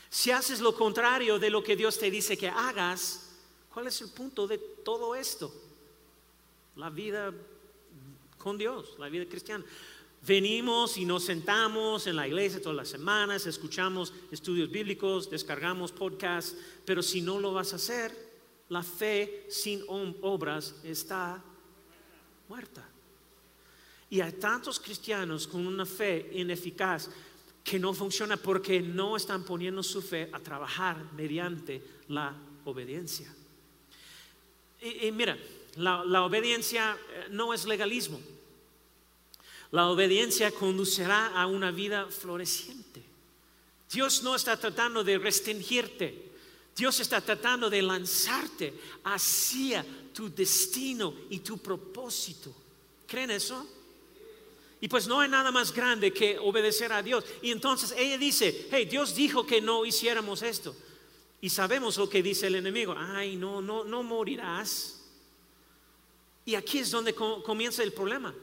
[0.10, 3.32] Si haces lo contrario de lo que Dios te dice que hagas,
[3.74, 5.52] ¿cuál es el punto de todo esto?
[6.76, 7.34] La vida
[8.38, 9.64] con Dios, la vida cristiana.
[10.26, 16.56] Venimos y nos sentamos en la iglesia todas las semanas, escuchamos estudios bíblicos, descargamos podcasts,
[16.86, 18.16] pero si no lo vas a hacer,
[18.70, 21.44] la fe sin obras está
[22.48, 22.88] muerta.
[24.10, 27.10] Y hay tantos cristianos con una fe ineficaz
[27.62, 32.34] que no funciona porque no están poniendo su fe a trabajar mediante la
[32.64, 33.34] obediencia.
[34.80, 35.38] Y, mira,
[35.76, 38.22] la obediencia eh, no es legalismo.
[39.74, 43.02] La obediencia conducirá a una vida floreciente.
[43.92, 46.32] Dios no está tratando de restringirte.
[46.76, 48.72] Dios está tratando de lanzarte
[49.04, 49.84] hacia
[50.14, 52.54] tu destino y tu propósito.
[53.08, 53.68] ¿Creen eso?
[54.80, 57.26] Y pues no hay nada más grande que obedecer a Dios.
[57.42, 60.76] Y entonces ella dice, hey, Dios dijo que no hiciéramos esto.
[61.42, 62.94] Y sabemos lo que dice el enemigo.
[62.96, 65.02] Ay, no, no, no morirás.
[66.46, 68.36] Y aquí es donde comienza el problema.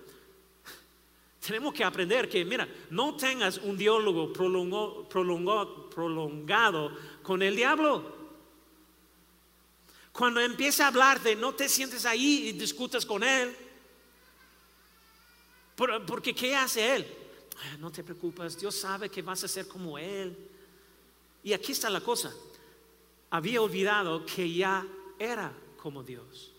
[1.44, 4.32] Tenemos que aprender que, mira, no tengas un diálogo
[5.90, 8.20] prolongado con el diablo.
[10.12, 13.56] Cuando empieza a hablarte, no te sientes ahí y discutas con él.
[16.06, 17.06] Porque ¿qué hace él?
[17.78, 20.36] No te preocupes, Dios sabe que vas a ser como él.
[21.42, 22.30] Y aquí está la cosa.
[23.30, 24.86] había olvidado que ya
[25.18, 26.52] era como Dios.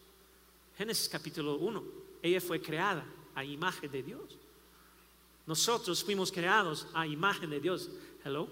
[0.77, 1.83] Génesis capítulo 1,
[2.23, 4.37] ella fue creada a imagen de Dios.
[5.51, 7.89] Nosotros fuimos creados a imagen de Dios.
[8.23, 8.47] Hello.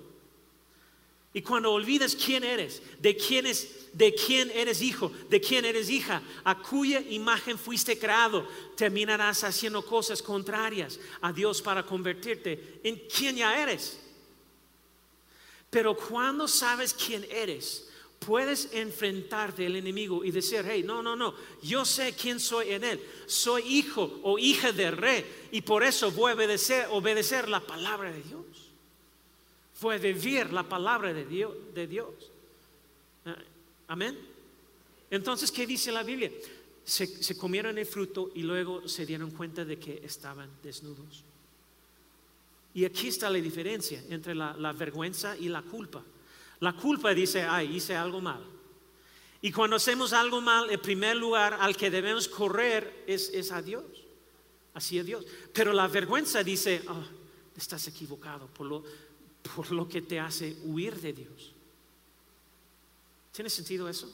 [1.34, 5.90] Y cuando olvidas quién eres, de quién, es, de quién eres hijo, de quién eres
[5.90, 12.98] hija, a cuya imagen fuiste creado, terminarás haciendo cosas contrarias a Dios para convertirte en
[13.08, 13.98] quien ya eres.
[15.70, 17.89] Pero cuando sabes quién eres,
[18.20, 22.84] puedes enfrentarte al enemigo y decir, hey, no, no, no, yo sé quién soy en
[22.84, 23.02] él.
[23.26, 28.22] Soy hijo o hija del rey y por eso voy a obedecer, la palabra de
[28.22, 28.46] Dios.
[29.82, 32.14] Voy a vivir la palabra de Dios.
[33.26, 33.38] Ah,
[33.88, 34.18] amén.
[35.10, 36.32] Entonces, ¿qué dice la Biblia?
[36.84, 41.24] Se, comieron el fruto y luego se dieron cuenta de que estaban desnudos.
[42.74, 46.04] Y aquí está la diferencia entre la vergüenza y la culpa.
[46.60, 48.46] La culpa dice, ay, hice algo mal.
[49.42, 53.86] Y cuando hacemos algo mal, el primer lugar al que debemos correr es, a Dios,
[54.74, 55.26] así a Dios.
[55.54, 57.04] Pero la vergüenza dice, oh,
[57.56, 58.84] estás equivocado por lo,
[59.56, 61.54] por lo que te hace huir de Dios.
[63.32, 64.14] ¿Tiene sentido eso?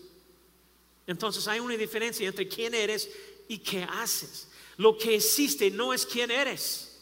[1.08, 3.10] Entonces hay una diferencia entre quién eres
[3.48, 4.48] y qué haces.
[4.78, 6.95] Lo que existe no es quién eres.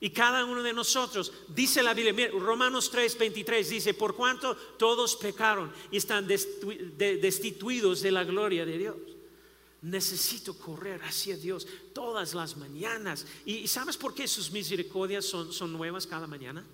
[0.00, 5.16] Y cada uno de nosotros, dice la Biblia, Romanos 3, 23 dice, por cuanto todos
[5.16, 8.96] pecaron y están destituidos de la gloria de Dios.
[9.82, 13.26] Necesito correr hacia Dios todas las mañanas.
[13.44, 16.64] ¿Y sabes por qué sus misericordias son, son nuevas cada mañana?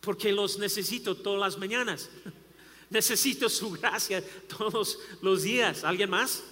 [0.00, 2.10] Porque los necesito todas las mañanas.
[2.90, 5.84] necesito su gracia todos los días.
[5.84, 6.42] ¿Alguien más?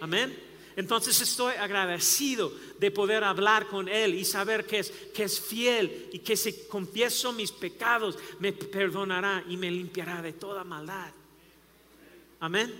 [0.00, 0.45] Amén.
[0.76, 6.10] Entonces estoy agradecido de poder hablar con Él y saber que es, que es fiel
[6.12, 11.10] y que si confieso mis pecados me perdonará y me limpiará de toda maldad.
[12.40, 12.74] Amén.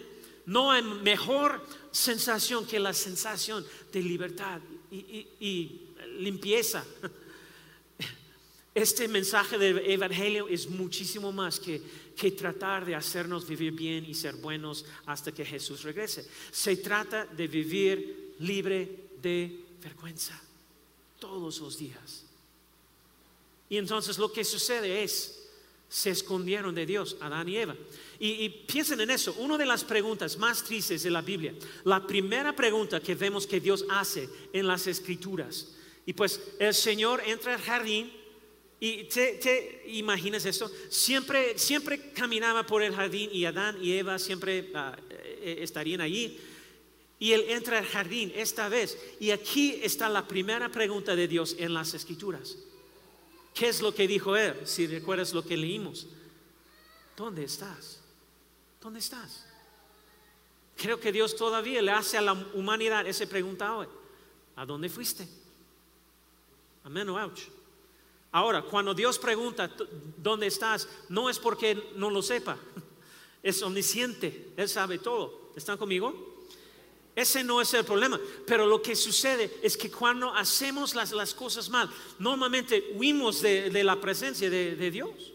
[0.44, 5.86] No hay mejor sensación que la sensación de libertad y, y
[6.18, 6.84] limpieza.
[8.76, 11.80] Este mensaje del Evangelio es muchísimo más que,
[12.14, 16.28] que tratar de hacernos vivir bien y ser buenos hasta que Jesús regrese.
[16.50, 20.38] Se trata de vivir libre de vergüenza
[21.18, 22.24] todos los días.
[23.70, 25.48] Y entonces lo que sucede es,
[25.88, 27.74] se escondieron de Dios, Adán y Eva.
[28.18, 32.06] Y, y, piensen en eso, una de las preguntas más tristes de la Biblia, la
[32.06, 35.68] primera pregunta que vemos que Dios hace en las escrituras.
[36.04, 38.25] Y pues el Señor entra al jardín
[38.78, 44.70] y te, imaginas eso, siempre, siempre caminaba por el jardín y Adán y Eva siempre
[44.74, 46.38] ah, eh, estarían allí.
[47.18, 48.98] Y él entra al jardín esta vez.
[49.18, 52.58] Y aquí está la primera pregunta de Dios en las escrituras.
[53.54, 54.54] ¿Qué es lo que dijo él?
[54.66, 56.06] Si recuerdas lo que leímos.
[57.16, 58.00] ¿Dónde estás?
[58.82, 59.46] ¿Dónde estás?
[60.76, 63.86] Creo que Dios todavía le hace a la humanidad esa pregunta hoy.
[64.56, 65.26] ¿A dónde fuiste?
[66.84, 67.55] Amén ouch.
[68.36, 69.70] Ahora, cuando Dios pregunta,
[70.18, 70.86] ¿dónde estás?
[71.08, 72.58] No es porque no lo sepa.
[73.42, 75.52] Es omnisciente, Él sabe todo.
[75.56, 76.44] ¿Están conmigo?
[77.14, 78.20] Ese no es el problema.
[78.46, 83.82] Pero lo que sucede es que cuando hacemos las, las cosas mal, normalmente huimos de,
[83.82, 85.32] la presencia de, Dios.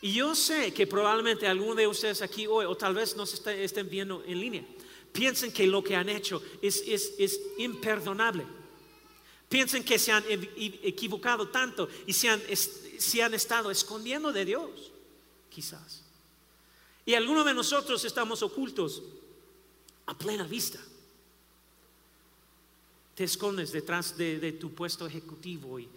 [0.00, 3.90] Y yo sé que probablemente alguno de ustedes aquí hoy, o tal vez nos estén
[3.90, 4.64] viendo en línea,
[5.12, 8.57] piensen que lo que han hecho es, es, es imperdonable.
[9.48, 12.42] Piensen que se han equivocado tanto y se han,
[12.98, 14.92] se han estado escondiendo de Dios,
[15.48, 16.02] quizás.
[17.06, 19.02] Y algunos de nosotros estamos ocultos
[20.04, 20.78] a plena vista.
[23.14, 25.88] Te escondes detrás de, de tu puesto ejecutivo y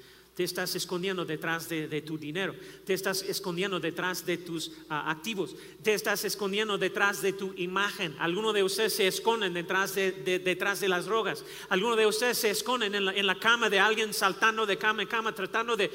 [0.42, 5.56] te estás escondiendo detrás de, tu dinero, te estás escondiendo detrás de tus ah, activos,
[5.84, 8.16] te estás escondiendo detrás de tu imagen.
[8.18, 12.50] Algunos de ustedes se esconden detrás de, detrás de las drogas, algunos de ustedes se
[12.50, 15.92] esconden en la, cama de alguien saltando de cama en cama, tratando de,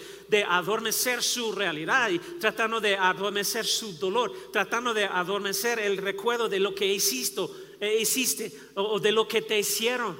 [0.49, 6.61] adormecer su realidad y tratando de adormecer su dolor, tratando de adormecer el recuerdo de
[6.61, 7.43] lo que hiciste,
[7.81, 10.17] eh, hiciste o de lo que te hicieron.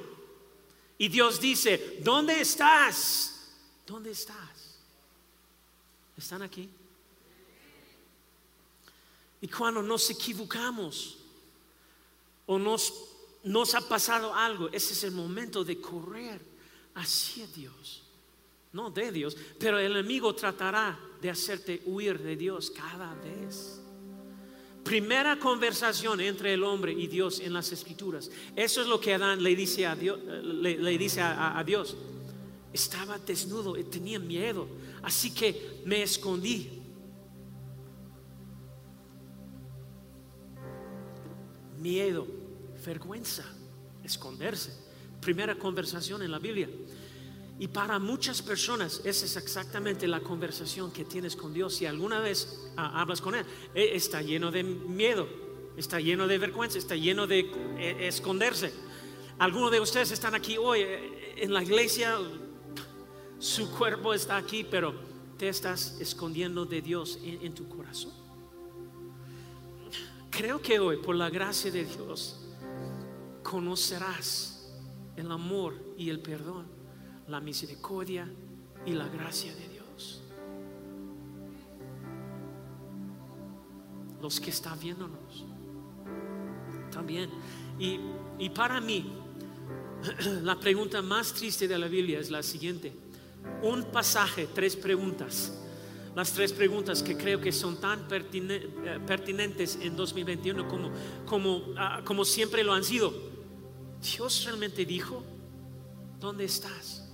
[0.97, 3.35] Y Dios dice, ¿dónde estás?
[3.87, 4.77] ¿Dónde estás?
[6.17, 6.69] ¿Están aquí?
[9.39, 11.19] Y cuando nos equivocamos
[12.45, 12.93] o nos,
[13.45, 16.41] nos ha pasado algo, ese es el momento de correr
[16.95, 18.03] hacia Dios.
[18.73, 23.79] No de Dios, pero el enemigo tratará de hacerte huir de Dios cada vez.
[24.83, 28.29] Primera conversación entre el hombre y Dios en las escrituras.
[28.53, 30.19] Eso es lo que Adán le dice a Dios.
[30.23, 31.95] Le, dice a Dios
[32.77, 34.67] estaba desnudo y tenía miedo,
[35.03, 36.77] así que me escondí.
[41.79, 42.27] miedo,
[42.85, 43.45] vergüenza,
[44.03, 44.73] esconderse.
[45.21, 46.69] Primera conversación en la Biblia.
[47.59, 51.75] Y para muchas personas esa es exactamente la conversación que tienes con Dios.
[51.75, 55.27] Si alguna vez ah, hablas con Él, eh, está lleno de miedo,
[55.75, 57.39] está lleno de vergüenza, está lleno de
[57.79, 58.71] eh, esconderse.
[59.39, 62.17] Algunos de ustedes están aquí hoy eh, en la iglesia,
[63.39, 64.93] su cuerpo está aquí, pero
[65.37, 68.13] te estás escondiendo de Dios en tu corazón.
[70.29, 72.39] Creo que hoy, por la gracia de Dios,
[73.43, 74.71] conocerás
[75.15, 76.77] el amor y el perdón
[77.27, 78.27] la misericordia
[78.85, 80.21] y la gracia de Dios.
[84.21, 85.45] Los que están viéndonos
[86.91, 87.29] también.
[87.79, 87.99] Y,
[88.39, 89.11] y para mí,
[90.43, 92.93] la pregunta más triste de la Biblia es la siguiente.
[93.61, 95.53] Un pasaje, tres preguntas.
[96.15, 100.91] Las tres preguntas que creo que son tan eh, pertinentes en 2021 como,
[101.25, 103.13] como, ah, como siempre lo han sido.
[104.01, 105.23] Dios realmente dijo,
[106.19, 107.07] ¿dónde estás?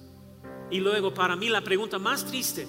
[0.72, 2.68] Y luego para mí la pregunta más triste,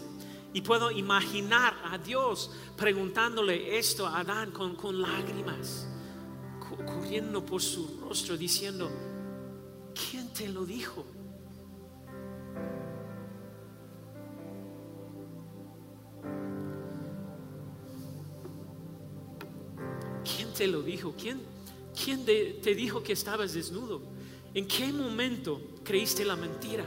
[0.55, 5.89] y puedo imaginar a Dios preguntándole esto a Adán con, lágrimas,
[6.87, 8.89] corriendo por su rostro diciendo,
[9.93, 11.05] ¿quién te lo dijo?
[20.55, 21.15] Te lo dijo?
[21.21, 21.41] ¿Quién,
[22.03, 24.01] quién te dijo que estabas desnudo?
[24.55, 26.85] ¿En qué momento creíste la mentira?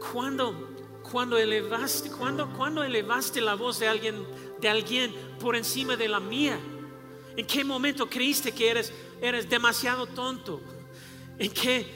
[0.00, 0.70] cuando,
[1.02, 4.24] cuando elevaste, cuando, cuando elevaste la voz de alguien,
[4.60, 6.58] de alguien por encima de la mía?
[7.36, 10.60] ¿En qué momento creíste que eres, eres demasiado tonto?
[11.38, 11.86] ¿En qué,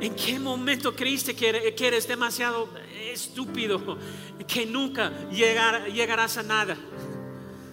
[0.00, 2.68] ¿En qué momento creíste que eres, que eres demasiado
[3.10, 3.98] estúpido?
[4.46, 6.76] Que nunca llegarás a nada.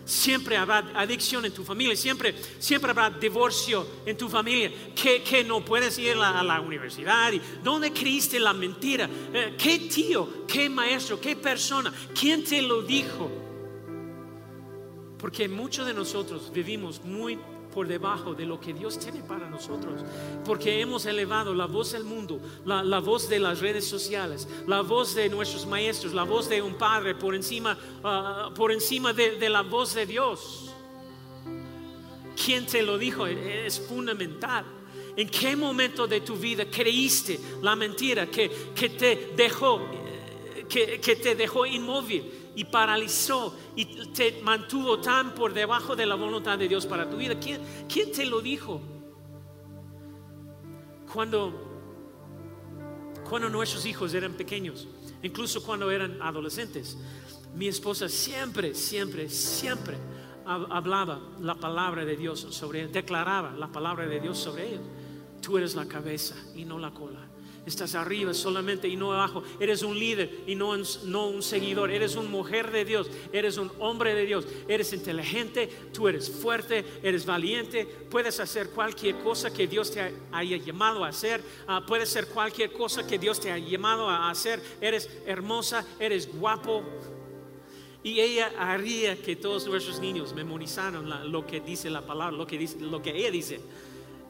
[0.06, 5.64] Siempre habrá adicción en tu familia, siempre, siempre habrá divorcio en tu familia, que, no
[5.64, 7.32] puedes ir a la, universidad.
[7.32, 9.10] Y, ¿Dónde creíste la mentira?
[9.34, 11.94] Eh, ¿Qué tío, qué maestro, qué persona?
[12.20, 13.32] ¿Quién te lo dijo?
[15.18, 17.38] Porque muchos de nosotros vivimos muy
[17.74, 20.02] por debajo de lo que Dios tiene para nosotros.
[20.46, 25.16] Porque hemos elevado la voz del mundo, la, voz de las redes sociales, la voz
[25.16, 29.62] de nuestros maestros, la voz de un padre por encima, ah, por encima de, la
[29.62, 30.72] voz de Dios.
[32.44, 33.26] ¿Quién te lo dijo?
[33.28, 34.66] Es fundamental.
[35.16, 39.82] ¿En qué momento de tu vida creíste la mentira que, que te dejó,
[40.70, 42.41] que, que te dejó inmóvil?
[42.56, 47.18] Y paralizó y te mantuvo tan por debajo de la voluntad de Dios para tu
[47.18, 47.40] vida.
[47.40, 48.82] ¿Quién, quién te lo dijo?
[51.12, 51.54] Cuando,
[53.30, 54.88] cuando nuestros hijos eran pequeños,
[55.24, 56.98] incluso cuando eran adolescentes,
[57.56, 59.98] mi esposa siempre, siempre, siempre
[60.46, 64.82] hablaba la palabra de Dios sobre él, declaraba la palabra de Dios sobre él.
[65.42, 67.31] Tú eres la cabeza y no la cola.
[67.64, 69.44] Estás arriba solamente y no abajo.
[69.60, 71.92] Eres un líder y no un, seguidor.
[71.92, 73.08] Eres una mujer de Dios.
[73.32, 74.48] Eres un hombre de Dios.
[74.68, 75.68] Eres inteligente.
[75.94, 76.84] Tú eres fuerte.
[77.04, 77.86] Eres valiente.
[77.86, 81.44] Puedes hacer cualquier cosa que Dios te haya llamado a hacer.
[81.68, 84.60] Uh, puedes hacer cualquier cosa que Dios te haya llamado a hacer.
[84.82, 85.86] Eres hermosa.
[86.00, 86.84] Eres guapo.
[88.04, 93.16] Y ella haría que todos nuestros niños memorizaran lo que dice la palabra, lo que
[93.16, 93.62] ella dice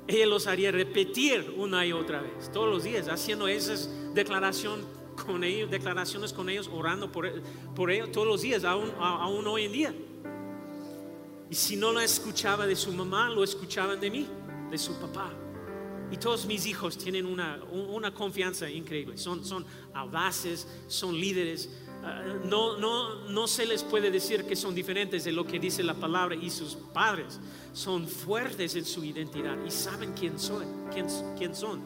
[0.07, 4.85] ella los haría repetir una y otra vez, todos los días, haciendo esas declaraciones
[5.25, 7.29] con ellos, declaraciones con ellos, orando por,
[7.75, 9.95] por ellos todos los días, aún, aún hoy en día.
[11.49, 14.27] Y si no lo escuchaba de su mamá, lo escuchaban de mí,
[14.69, 15.31] de su papá.
[16.09, 19.17] Y todos mis hijos tienen una, una confianza increíble.
[19.17, 21.69] Son, son audaces, son líderes,
[22.45, 25.93] no, no, no se les puede decir que son diferentes de lo que dice la
[25.93, 27.39] palabra y sus padres.
[27.73, 30.65] Son fuertes en su identidad y saben quién son.
[30.91, 31.81] Quién, quién son.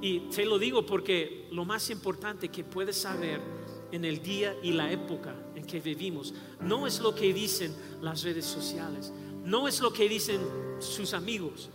[0.00, 3.40] Y te lo digo porque lo más importante que puedes saber
[3.90, 8.22] en el día y la época en que vivimos no es lo que dicen las
[8.22, 9.12] redes sociales,
[9.44, 10.40] no es lo que dicen
[10.78, 11.70] sus amigos,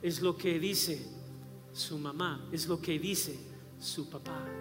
[0.00, 1.04] es lo que dice
[1.72, 3.38] su mamá, es lo que dice
[3.78, 4.57] su papá.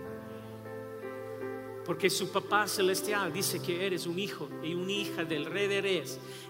[1.88, 5.78] Porque su papá celestial dice que eres un hijo y una hija del rey de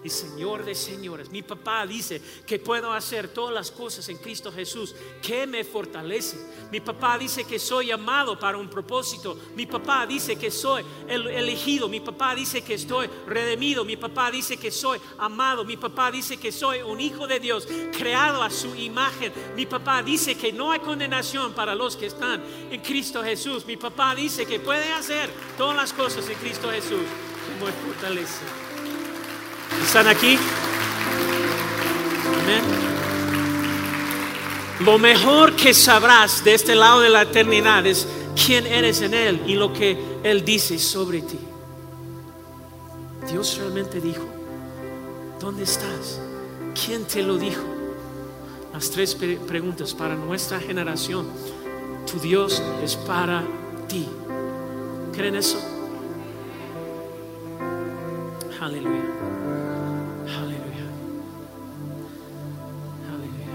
[0.02, 1.30] y señor de señores.
[1.30, 6.36] Mi papá dice que puedo hacer todas las cosas en Cristo Jesús que me fortalece.
[6.72, 9.38] Mi papá dice que soy amado para un propósito.
[9.54, 11.88] Mi papá dice que soy elegido.
[11.88, 13.84] Mi papá dice que estoy redimido.
[13.84, 15.64] Mi papá dice que soy amado.
[15.64, 19.32] Mi papá dice que soy un hijo de Dios creado a su imagen.
[19.54, 23.64] Mi papá dice que no hay condenación para los que están en Cristo Jesús.
[23.66, 27.02] Mi papá dice que puede hacer todas las cosas en Cristo Jesús
[27.58, 28.42] como fortaleza.
[29.84, 30.38] ¿Están aquí?
[32.42, 32.62] Amén.
[34.80, 38.06] Lo mejor que sabrás de este lado de la eternidad es
[38.46, 41.38] quién eres en Él y lo que Él dice sobre ti.
[43.30, 44.24] Dios realmente dijo,
[45.40, 46.20] ¿dónde estás?
[46.84, 47.64] ¿Quién te lo dijo?
[48.72, 51.26] Las tres preguntas para nuestra generación.
[52.10, 53.42] Tu Dios es para
[53.88, 54.08] ti.
[55.18, 55.58] ¿Creen eso?
[58.60, 59.02] Aleluya.
[60.38, 60.86] Aleluya.
[63.10, 63.48] Aleluya.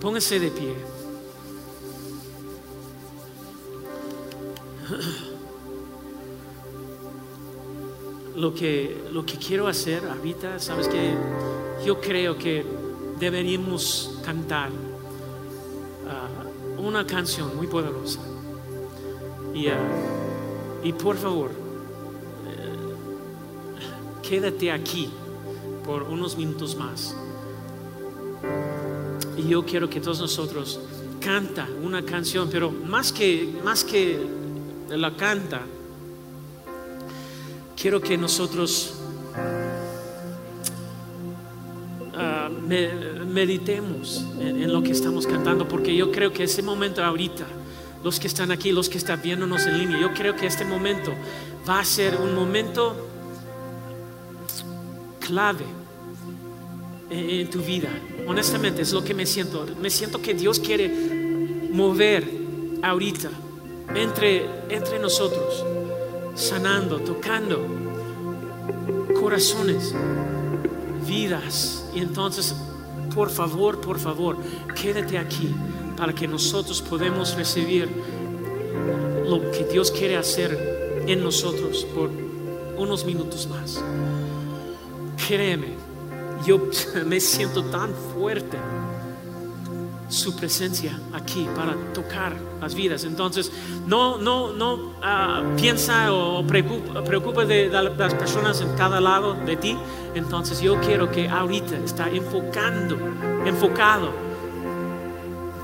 [0.00, 0.91] Póngase de pie.
[8.42, 11.14] Lo que, lo que quiero hacer ahorita, sabes que
[11.86, 12.66] yo creo que
[13.20, 18.18] deberíamos cantar uh, una canción muy poderosa.
[19.54, 19.70] Y, uh,
[20.82, 21.52] y por favor,
[22.48, 25.08] uh, quédate aquí
[25.86, 27.14] por unos minutos más.
[29.36, 30.80] Y yo quiero que todos nosotros
[31.20, 34.18] canta una canción, pero más que, más que
[34.88, 35.62] la canta,
[37.76, 38.94] quiero que nosotros
[42.14, 47.44] ah, meditemos en, en, lo que estamos cantando, porque yo creo que ese momento ahorita,
[48.02, 51.12] los que están aquí, los que están viéndonos en línea, yo creo que este momento
[51.68, 53.08] va a ser un momento
[55.20, 55.64] clave
[57.10, 57.88] en tu vida.
[58.26, 59.66] Honestamente es lo que me siento.
[59.80, 60.88] Me siento que Dios quiere
[61.72, 62.28] mover
[62.82, 63.30] ahorita
[63.94, 65.64] entre, entre nosotros,
[66.34, 67.66] sanando, tocando
[69.20, 69.94] corazones,
[71.06, 71.84] vidas.
[71.94, 72.54] Y entonces,
[73.14, 74.36] por favor, por favor,
[74.80, 75.54] quédate aquí
[75.96, 77.88] para que nosotros podamos recibir
[79.26, 82.10] lo que Dios quiere hacer en nosotros por
[82.76, 83.82] unos minutos más.
[85.28, 85.82] Créeme
[86.44, 86.60] yo
[87.06, 88.58] me siento tan fuerte
[90.12, 93.04] su presencia aquí para tocar las vidas.
[93.04, 93.50] Entonces,
[93.86, 99.34] no, no, no uh, piensa o preocupa, preocupa de, de, las personas en cada lado
[99.34, 99.76] de ti.
[100.14, 102.96] Entonces, yo quiero que ahorita está enfocando,
[103.46, 104.10] enfocado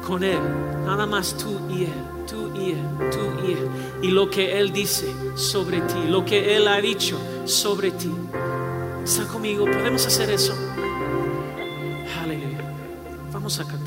[0.07, 0.41] con Él.
[0.87, 1.93] Nada más tú y Él,
[2.27, 3.69] tú y Él, tú y Él.
[4.03, 8.11] Y lo que Él dice sobre ti, lo que Él ha dicho sobre ti.
[9.05, 9.67] ¿Está conmigo?
[9.67, 10.55] ¿Podemos hacer eso?
[12.23, 12.75] Aleluya.
[13.31, 13.78] Vamos a cantar.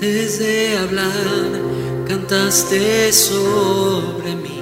[0.00, 1.50] Desde hablar,
[2.06, 4.60] cantaste sobre mí.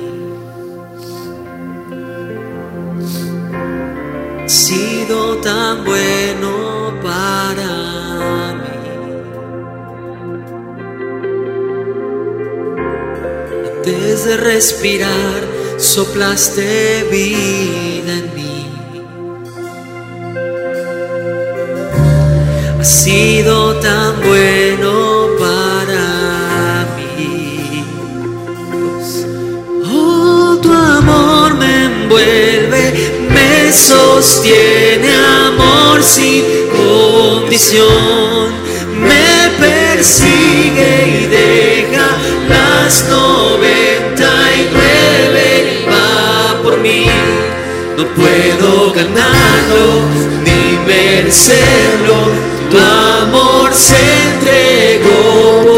[4.47, 8.79] Sido tan bueno para mí.
[13.85, 15.43] Desde respirar,
[15.79, 18.45] soplaste vida en mí.
[22.79, 23.64] Has sido
[34.25, 35.11] sostiene,
[35.49, 38.55] amor sin condición.
[38.99, 42.07] Me persigue y deja
[42.49, 47.07] las noventa y nueve va por mí.
[47.99, 49.87] No puedo ganarlo
[50.43, 52.17] ni merecerlo.
[52.71, 53.99] Tu amor se
[54.31, 55.74] entregó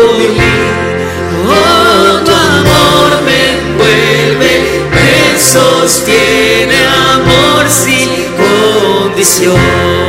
[9.26, 10.05] condición.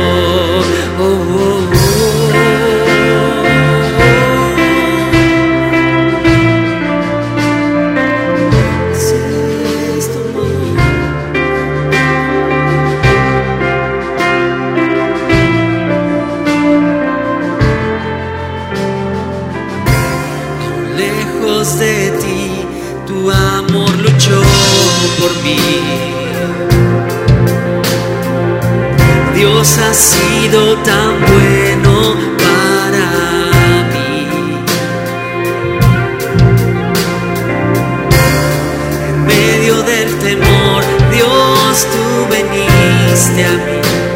[43.68, 44.07] Veniste a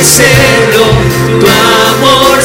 [0.00, 0.86] vencerlo,
[1.38, 2.42] tu amor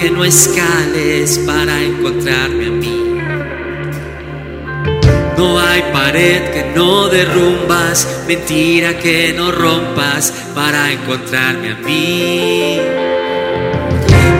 [0.00, 3.20] que no escales para encontrarme a mí.
[5.36, 12.80] No hay pared que no derrumbas, mentira que no rompas para encontrarme a mí.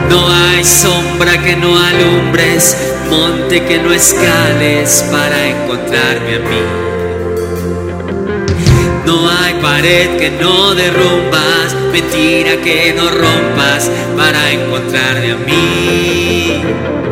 [0.09, 2.77] No hay sombra que no alumbres,
[3.09, 6.63] monte que no escales para encontrarme a mí.
[9.05, 17.02] No hay pared que no derrumbas, mentira que no rompas para encontrarme a mí.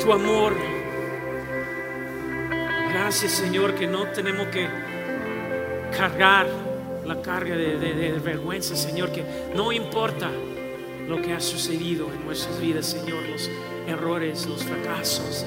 [0.00, 0.54] Tu amor.
[2.92, 4.66] Gracias, Señor, que no tenemos que
[5.96, 6.48] cargar
[7.04, 9.24] la carga de, vergüenza, Señor, que
[9.54, 10.30] no importa
[11.08, 13.50] lo que ha sucedido en nuestras vidas, Señor, los
[13.86, 15.44] errores, los fracasos,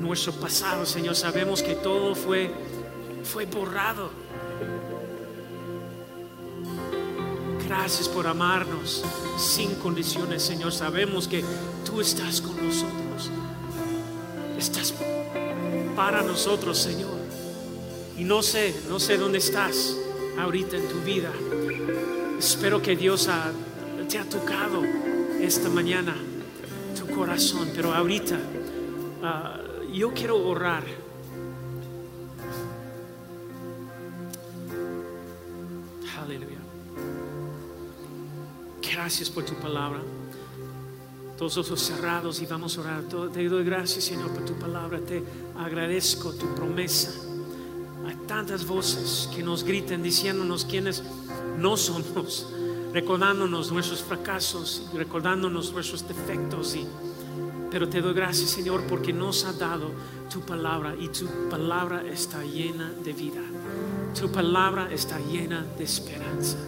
[0.00, 2.50] nuestro pasado, Señor, sabemos que todo fue,
[3.24, 4.10] fue borrado.
[7.66, 9.04] Gracias por amarnos
[9.38, 10.72] sin condiciones, Señor.
[10.72, 11.42] Sabemos que
[11.84, 13.30] tú estás con nosotros.
[14.58, 14.94] Estás
[15.94, 17.14] para nosotros, Señor.
[18.16, 19.96] Y no sé, no sé dónde estás
[20.38, 21.30] ahorita en tu vida.
[22.38, 23.28] Espero que Dios
[24.08, 24.82] te ha tocado
[25.40, 26.14] esta mañana
[26.98, 28.38] tu corazón, pero ahorita
[29.22, 29.60] ah,
[29.92, 30.84] yo quiero orar.
[36.22, 36.58] Aleluya.
[38.80, 40.00] Gracias por tu palabra.
[41.36, 43.02] Todos ojos cerrados y vamos a orar.
[43.32, 45.00] Te doy gracias, Señor, por tu palabra.
[45.00, 45.22] Te
[45.58, 47.12] agradezco tu promesa.
[48.06, 51.02] Hay tantas voces que nos gritan diciéndonos quiénes
[51.58, 52.46] no somos,
[52.92, 56.76] recordándonos nuestros fracasos, y recordándonos nuestros defectos.
[56.76, 56.86] Y,
[57.70, 59.90] pero te doy gracias, Señor, porque nos ha dado
[60.32, 63.40] tu palabra y tu palabra está llena de vida.
[64.18, 66.58] Tu palabra está llena de esperanza.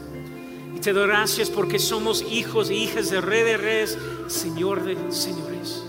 [0.76, 3.96] Y te doy gracias porque somos hijos e hijas de Rey de Reyes,
[4.28, 5.82] Señor de Señores.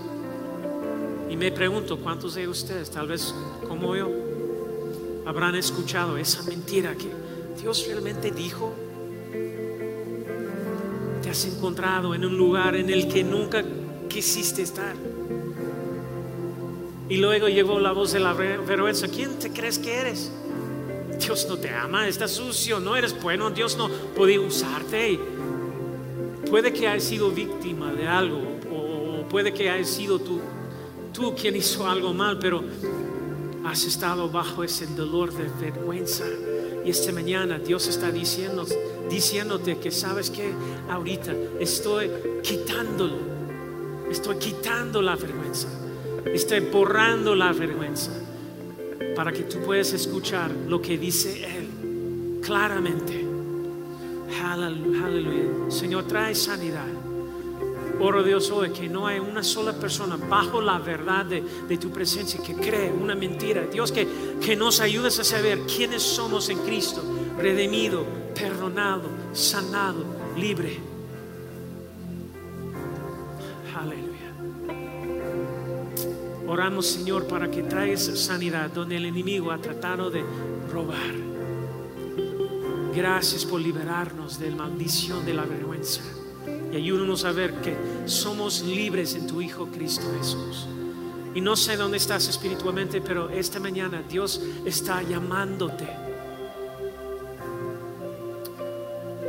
[1.29, 3.35] Y me pregunto, ¿cuántos de ustedes, tal vez
[3.67, 4.09] como yo,
[5.25, 7.09] habrán escuchado esa mentira que
[7.61, 8.73] Dios realmente dijo?
[11.21, 13.63] Te has encontrado en un lugar en el que nunca
[14.07, 14.95] quisiste estar.
[17.09, 19.09] Y luego llegó la voz de la ver- vergüenza.
[19.09, 20.31] ¿Quién te crees que eres?
[21.19, 25.19] Dios no te ama, estás sucio, no eres bueno, Dios no puede usarte.
[26.49, 28.41] Puede que hayas sido víctima de algo
[28.71, 30.39] o puede que hayas sido tú,
[31.13, 32.63] tú quien hizo algo mal, pero
[33.65, 36.23] has estado bajo ese dolor de vergüenza.
[36.85, 40.53] Y esta mañana Dios está diciéndote que sabes que
[40.89, 42.09] ahorita estoy
[42.41, 43.17] quitándolo,
[44.09, 45.67] estoy quitando la vergüenza,
[46.33, 48.11] estoy borrando la vergüenza
[49.15, 53.25] para que tú puedas escuchar lo que dice Él claramente.
[54.43, 55.69] Aleluya.
[55.69, 56.87] Señor, trae sanidad.
[57.99, 62.41] Oro Dios hoy que no hay una sola persona bajo la verdad de, tu presencia
[62.43, 63.65] que cree una mentira.
[63.65, 64.07] Dios, que,
[64.39, 67.01] que nos ayudes a saber quiénes somos en Cristo,
[67.37, 70.05] redimido, perdonado, sanado,
[70.37, 70.79] libre.
[76.47, 80.23] Oramos, Señor, para que traigas sanidad donde el enemigo ha tratado de
[80.71, 81.13] robar.
[82.95, 86.01] Gracias por liberarnos de la maldición de la vergüenza
[86.71, 87.75] y ayúdanos a ver que
[88.05, 90.67] somos libres en tu Hijo Cristo Jesús.
[91.33, 95.87] Y no sé dónde estás espiritualmente, pero esta mañana Dios está llamándote.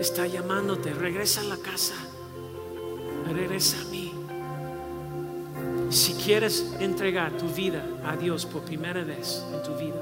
[0.00, 0.94] Está llamándote.
[0.94, 1.94] Regresa a la casa.
[3.30, 4.07] Regresa a mí.
[5.90, 9.96] Si quieres entregar tu vida a Dios por primera vez en tu vida,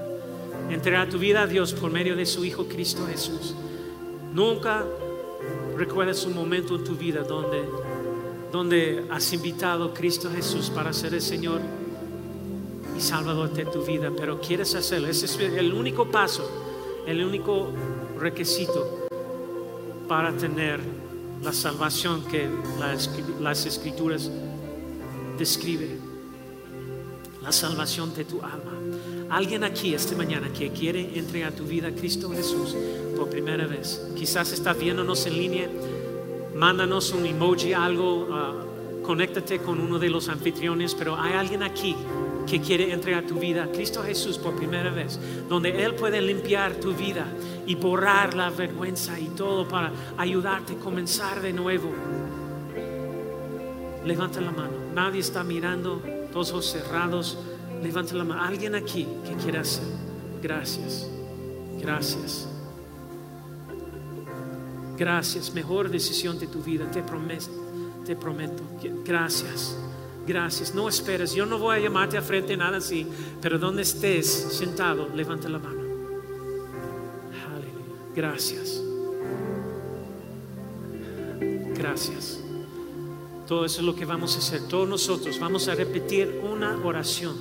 [0.69, 3.55] entregar tu vida a Dios por medio de su Hijo Cristo Jesús.
[4.33, 4.85] Nunca
[5.77, 7.65] recuerdas un momento en tu vida donde,
[8.51, 11.61] donde has invitado a Cristo Jesús para ser el Señor
[12.97, 15.09] y Salvador de tu vida, pero quieres hacerlo.
[15.09, 16.51] Ese es el único paso,
[17.07, 17.71] el único
[18.19, 19.07] requisito
[20.09, 20.81] para tener
[21.43, 22.49] la salvación que
[23.41, 24.31] las escrituras
[25.37, 26.17] describen,
[27.43, 28.73] la salvación de tu alma.
[29.31, 32.75] Alguien aquí esta mañana que quiere entregar tu vida a Cristo Jesús
[33.17, 34.05] por primera vez.
[34.17, 35.71] Quizás está viéndonos en línea.
[36.55, 38.25] Mándanos un emoji, algo.
[38.25, 40.95] Uh, conéctate con uno de los anfitriones.
[40.95, 41.95] Pero hay alguien aquí
[42.47, 45.19] que quiere entregar tu vida a Cristo Jesús por primera vez.
[45.49, 47.27] Donde Él puede limpiar tu vida
[47.67, 51.93] y borrar la vergüenza y todo para ayudarte a comenzar de nuevo.
[54.07, 54.73] Levanta la mano.
[54.95, 56.01] Nadie está mirando.
[56.33, 57.37] Todos ojos cerrados.
[57.83, 58.43] Levanta la mano.
[58.43, 59.85] Alguien aquí que quiera hacer.
[60.41, 61.11] Gracias.
[61.81, 62.49] Gracias.
[64.97, 65.53] Gracias.
[65.53, 66.89] Mejor decisión de tu vida.
[66.91, 67.51] Te prometo.
[68.05, 68.63] Te prometo.
[69.05, 69.77] Gracias.
[70.25, 70.73] Gracias.
[70.73, 71.35] No esperes.
[71.35, 73.09] Yo no voy a llamarte a frente nada así.
[73.43, 75.83] Pero donde estés sentado, levanta la mano.
[77.45, 78.13] Aleluya.
[78.15, 78.81] Gracias.
[81.77, 82.46] Gracias.
[83.47, 84.63] Todo eso es lo que vamos a hacer.
[84.69, 87.37] Todos nosotros vamos a repetir una oración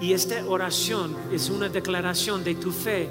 [0.00, 3.08] y esta oración es una declaración de tu fe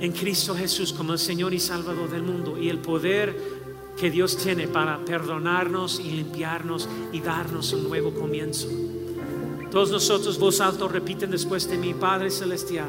[0.00, 3.36] en Cristo Jesús como el Señor y Salvador del mundo y el poder
[3.98, 8.68] que Dios tiene para perdonarnos y limpiarnos y darnos un nuevo comienzo.
[9.70, 12.88] Todos nosotros, voz alto, repiten después de mi Padre Celestial,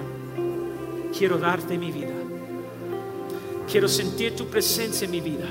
[1.18, 2.14] quiero darte mi vida.
[3.70, 5.48] Quiero sentir tu presencia en mi vida.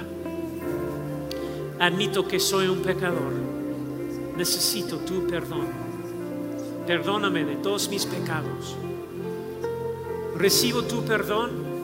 [1.79, 3.33] Admito que soy un pecador.
[4.37, 5.85] Necesito tu perdón
[6.87, 8.77] perdóname de todos mis pecados.
[10.37, 11.75] Recibo tu perdón.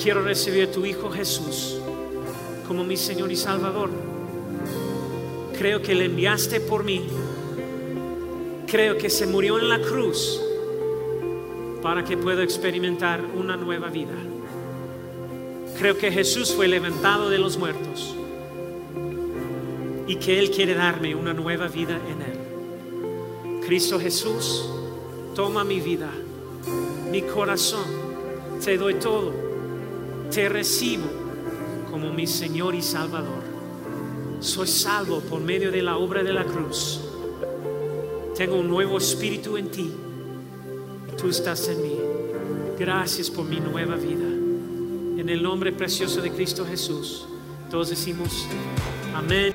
[0.00, 1.78] Quiero recibir a tu Hijo Jesús
[2.66, 3.90] como mi Señor y Salvador.
[5.56, 7.04] Creo que le enviaste por mí.
[8.66, 10.40] Creo que se murió en la cruz
[11.82, 14.14] para que pueda experimentar una nueva vida.
[15.78, 18.16] Creo que Jesús fue levantado de los muertos
[20.14, 23.60] y que Él quiere darme una nueva vida en Él.
[23.66, 24.64] Cristo Jesús,
[25.34, 26.08] toma mi vida,
[27.10, 27.84] mi corazón,
[28.64, 29.32] te doy todo,
[30.30, 31.06] te recibo
[31.90, 33.42] como mi Señor y Salvador.
[34.38, 37.00] Soy salvo por medio de la obra de la cruz.
[38.36, 39.92] Tengo un nuevo espíritu en ti.
[41.18, 41.96] Tú estás en mí.
[42.78, 44.26] Gracias por mi nueva vida.
[45.18, 47.26] En el nombre precioso de Cristo Jesús,
[47.68, 48.46] todos decimos
[49.14, 49.54] amén.